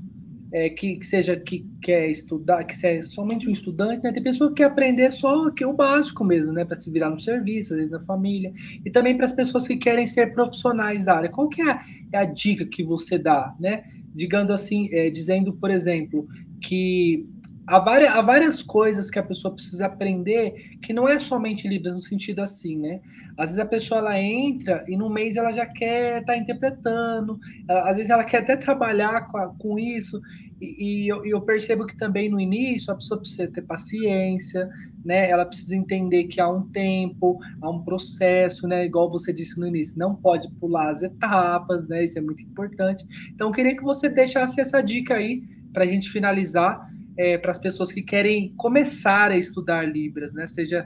[0.52, 4.12] é, que, que, seja que quer estudar, que seja somente um estudante, né?
[4.12, 6.66] Tem pessoa que quer aprender só que o básico mesmo, né?
[6.66, 8.52] Para se virar no serviço, às vezes na família,
[8.84, 11.30] e também para as pessoas que querem ser profissionais da área.
[11.30, 11.80] Qual que é a,
[12.14, 13.84] é a dica que você dá, né?
[14.14, 16.28] Digando assim, é, dizendo, por exemplo,
[16.62, 17.28] que
[17.70, 21.94] há várias, há várias coisas que a pessoa precisa aprender que não é somente Libras
[21.94, 23.00] no sentido assim, né?
[23.38, 27.40] Às vezes a pessoa ela entra e no mês ela já quer estar tá interpretando,
[27.68, 30.20] ela, às vezes ela quer até trabalhar com, a, com isso,
[30.60, 34.68] e, e eu, eu, percebo que também no início a pessoa precisa ter paciência,
[35.06, 35.30] né?
[35.30, 38.86] Ela precisa entender que há um tempo, há um processo, né?
[38.86, 42.04] Igual você disse no início, não pode pular as etapas, né?
[42.04, 43.06] Isso é muito importante.
[43.34, 46.80] Então, eu queria que você deixasse essa dica aí para a gente finalizar
[47.20, 50.48] é, para as pessoas que querem começar a estudar Libras, né?
[50.48, 50.86] Seja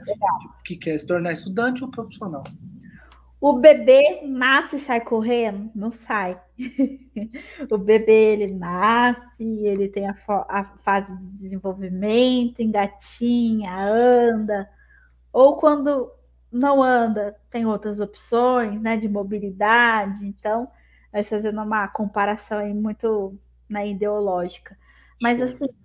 [0.64, 2.42] que quer se tornar estudante ou profissional.
[3.40, 5.70] O bebê nasce e sai correndo?
[5.76, 6.36] Não sai.
[7.70, 14.68] o bebê ele nasce, ele tem a, a, fase de desenvolvimento, engatinha, anda.
[15.32, 16.10] Ou quando
[16.50, 20.26] não anda, tem outras opções, né, de mobilidade.
[20.26, 20.66] Então,
[21.12, 23.38] vai fazendo uma comparação aí muito
[23.68, 24.76] né, ideológica.
[25.22, 25.44] Mas Sim.
[25.44, 25.83] assim,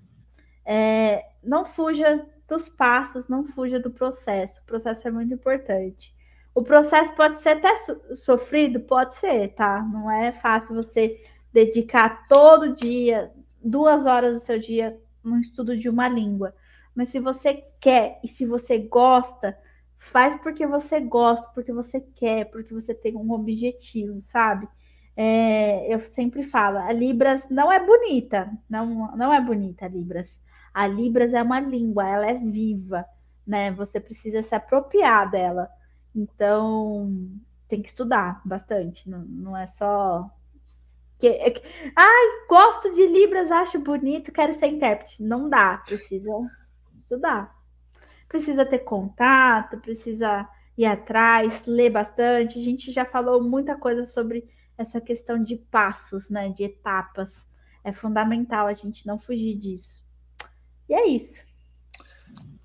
[0.71, 4.59] é, não fuja dos passos, não fuja do processo.
[4.59, 6.13] O processo é muito importante.
[6.53, 7.75] O processo pode ser até
[8.13, 9.81] sofrido, pode ser, tá?
[9.81, 11.19] Não é fácil você
[11.51, 13.31] dedicar todo dia,
[13.63, 16.53] duas horas do seu dia, no estudo de uma língua.
[16.93, 19.57] Mas se você quer e se você gosta,
[19.97, 24.67] faz porque você gosta, porque você quer, porque você tem um objetivo, sabe?
[25.17, 30.39] É, eu sempre falo, a Libras não é bonita, não, não é bonita Libras.
[30.73, 33.05] A Libras é uma língua, ela é viva,
[33.45, 33.71] né?
[33.71, 35.69] Você precisa se apropriar dela.
[36.15, 37.11] Então,
[37.67, 40.29] tem que estudar bastante, não, não é só.
[41.17, 41.61] Que, é que,
[41.95, 45.21] Ai, gosto de Libras, acho bonito, quero ser intérprete.
[45.21, 46.31] Não dá, precisa
[46.97, 47.55] estudar.
[48.27, 50.47] Precisa ter contato, precisa
[50.77, 52.59] ir atrás, ler bastante.
[52.59, 54.47] A gente já falou muita coisa sobre
[54.77, 56.49] essa questão de passos, né?
[56.49, 57.33] De etapas.
[57.83, 60.03] É fundamental a gente não fugir disso.
[60.89, 61.43] E é isso.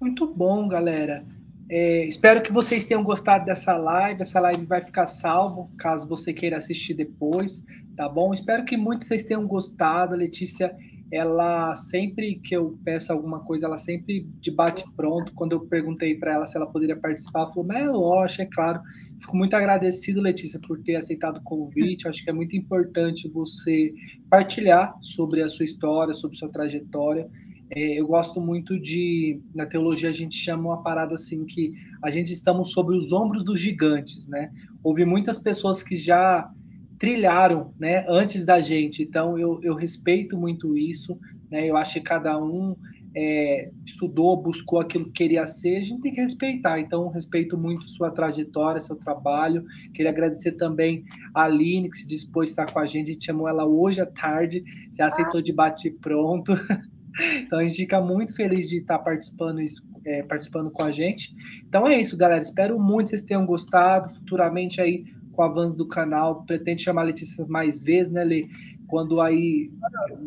[0.01, 1.25] Muito bom, galera.
[1.71, 4.23] É, espero que vocês tenham gostado dessa live.
[4.23, 7.63] Essa live vai ficar salvo, caso você queira assistir depois,
[7.97, 8.33] tá bom?
[8.33, 10.15] Espero que muitos vocês tenham gostado.
[10.15, 10.75] A Letícia,
[11.13, 15.33] ela sempre que eu peço alguma coisa, ela sempre debate pronto.
[15.35, 18.47] Quando eu perguntei para ela se ela poderia participar, ela falou: "Mas é lógico, é
[18.47, 18.81] claro".
[19.21, 22.07] Fico muito agradecido, Letícia, por ter aceitado o convite.
[22.09, 23.93] Acho que é muito importante você
[24.31, 27.29] partilhar sobre a sua história, sobre sua trajetória.
[27.71, 31.73] É, eu gosto muito de, na teologia a gente chama uma parada assim que
[32.03, 34.51] a gente estamos sobre os ombros dos gigantes, né?
[34.83, 36.51] Houve muitas pessoas que já
[36.99, 39.03] trilharam, né, antes da gente.
[39.03, 41.19] Então eu, eu respeito muito isso,
[41.51, 41.69] né?
[41.69, 42.77] Eu acho que cada um
[43.17, 46.81] é, estudou, buscou aquilo que queria ser, a gente tem que respeitar.
[46.81, 49.65] Então, respeito muito sua trajetória, seu trabalho.
[49.93, 53.11] Queria agradecer também a Aline, que se dispôs a estar com a gente.
[53.11, 56.53] A gente chamou ela hoje à tarde, já aceitou de bate pronto.
[57.43, 59.61] Então a gente fica muito feliz de estar participando,
[60.05, 61.35] é, participando com a gente.
[61.67, 62.43] Então é isso, galera.
[62.43, 64.09] Espero muito que vocês tenham gostado.
[64.11, 68.43] Futuramente aí, com o avanço do canal, pretende chamar a Letícia mais vezes, né, Lê?
[68.87, 69.71] Quando aí,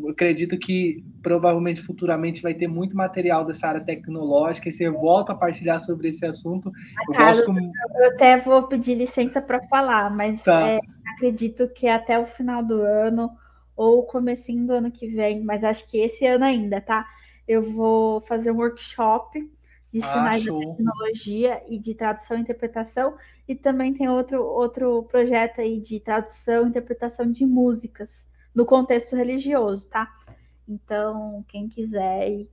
[0.08, 5.34] acredito que provavelmente futuramente vai ter muito material dessa área tecnológica e você volta a
[5.34, 6.70] partilhar sobre esse assunto.
[7.08, 7.60] Eu, Carlos, gosto...
[7.96, 10.68] eu até vou pedir licença para falar, mas tá.
[10.68, 10.80] é,
[11.14, 13.30] acredito que até o final do ano
[13.78, 17.06] ou comecinho do ano que vem, mas acho que esse ano ainda, tá?
[17.48, 19.40] eu vou fazer um workshop
[19.90, 23.16] de ah, sinais de tecnologia e de tradução e interpretação,
[23.48, 28.10] e também tem outro, outro projeto aí de tradução e interpretação de músicas
[28.54, 30.14] no contexto religioso, tá?
[30.68, 32.46] Então, quem quiser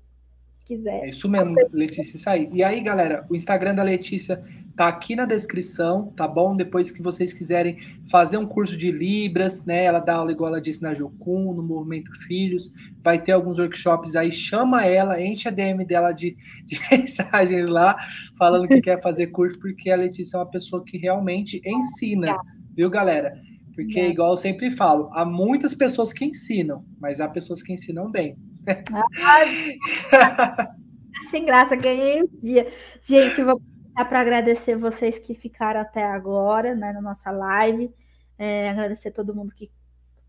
[0.65, 1.05] quiser.
[1.05, 2.49] É isso mesmo, Letícia, aí.
[2.51, 4.43] E aí, galera, o Instagram da Letícia
[4.75, 6.55] tá aqui na descrição, tá bom?
[6.55, 7.77] Depois que vocês quiserem
[8.09, 9.85] fazer um curso de Libras, né?
[9.85, 12.73] Ela dá aula, igual ela disse, na Jocum, no Movimento Filhos,
[13.03, 16.35] vai ter alguns workshops aí, chama ela, enche a DM dela de,
[16.65, 17.95] de mensagens lá,
[18.37, 22.35] falando que quer fazer curso, porque a Letícia é uma pessoa que realmente ensina,
[22.75, 23.39] viu, galera?
[23.73, 28.09] Porque, igual eu sempre falo, há muitas pessoas que ensinam, mas há pessoas que ensinam
[28.09, 28.37] bem.
[31.29, 32.71] sem graça, ganhei o dia.
[33.03, 37.93] Gente, vou começar para agradecer vocês que ficaram até agora né, na nossa live.
[38.37, 39.71] É, agradecer todo mundo que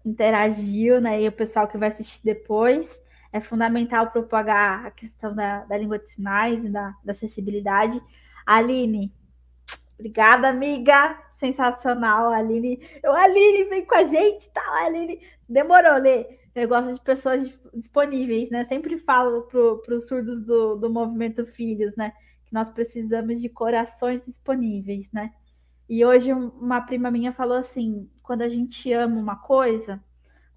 [0.05, 1.21] interagiu, né?
[1.21, 2.87] E o pessoal que vai assistir depois.
[3.33, 8.01] É fundamental propagar a questão da, da língua de sinais e da, da acessibilidade.
[8.47, 9.13] Aline,
[9.99, 12.81] obrigada, amiga sensacional, Aline.
[13.03, 14.63] Eu, Aline, vem com a gente, tá?
[14.85, 16.46] Aline, demorou, Lê.
[16.57, 18.65] Eu gosto de pessoas disponíveis, né?
[18.65, 22.15] Sempre falo para os surdos do, do movimento Filhos, né?
[22.47, 25.35] Que nós precisamos de corações disponíveis, né?
[25.87, 30.03] E hoje uma prima minha falou assim: quando a gente ama uma coisa,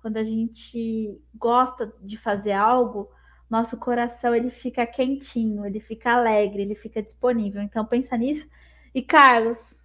[0.02, 3.12] quando a gente gosta de fazer algo,
[3.50, 7.62] nosso coração ele fica quentinho, ele fica alegre, ele fica disponível.
[7.62, 8.48] Então pensa nisso.
[8.96, 9.84] E Carlos,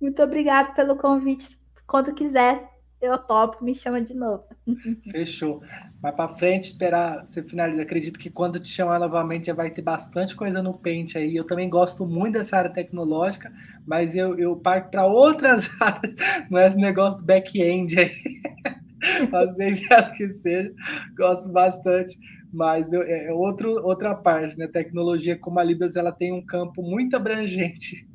[0.00, 1.58] muito obrigado pelo convite.
[1.84, 2.75] Quando quiser,
[3.06, 4.44] eu topo, me chama de novo.
[5.10, 5.62] Fechou.
[6.00, 7.82] Vai para frente, esperar você finalizar.
[7.82, 11.34] Acredito que quando te chamar novamente já vai ter bastante coisa no pente aí.
[11.34, 13.52] Eu também gosto muito dessa área tecnológica,
[13.86, 16.14] mas eu, eu parto para outras áreas,
[16.50, 18.12] não é esse negócio back-end aí.
[19.30, 19.80] Vocês
[20.16, 20.72] que seja,
[21.16, 22.16] gosto bastante,
[22.52, 24.66] mas eu, é, é outro, outra parte, né?
[24.66, 28.08] Tecnologia como a Libras, ela tem um campo muito abrangente.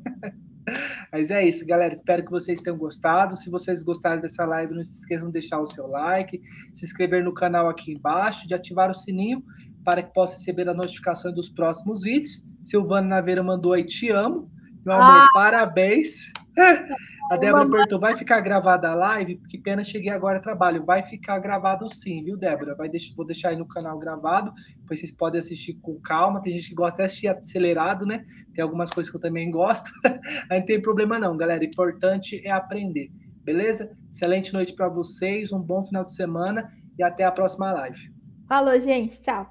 [1.11, 1.93] Mas é isso, galera.
[1.93, 3.35] Espero que vocês tenham gostado.
[3.35, 6.41] Se vocês gostaram dessa live, não se esqueçam de deixar o seu like,
[6.73, 9.43] se inscrever no canal aqui embaixo, de ativar o sininho
[9.83, 12.45] para que possa receber a notificação dos próximos vídeos.
[12.61, 14.49] Silvana Naveira mandou aí, te amo.
[14.85, 15.27] Meu amor, ah.
[15.33, 16.31] parabéns.
[17.31, 19.37] A Débora perguntou: vai ficar gravada a live?
[19.47, 20.83] Que pena, cheguei agora a trabalho.
[20.83, 22.75] Vai ficar gravado sim, viu, Débora?
[22.75, 24.51] Vai deixar, vou deixar aí no canal gravado,
[24.81, 26.41] depois vocês podem assistir com calma.
[26.41, 28.25] Tem gente que gosta de assistir acelerado, né?
[28.53, 29.89] Tem algumas coisas que eu também gosto.
[30.51, 31.61] Aí não tem problema, não, galera.
[31.61, 33.09] O importante é aprender,
[33.45, 33.89] beleza?
[34.11, 36.67] Excelente noite para vocês, um bom final de semana
[36.99, 38.13] e até a próxima live.
[38.45, 39.21] Falou, gente.
[39.21, 39.49] Tchau.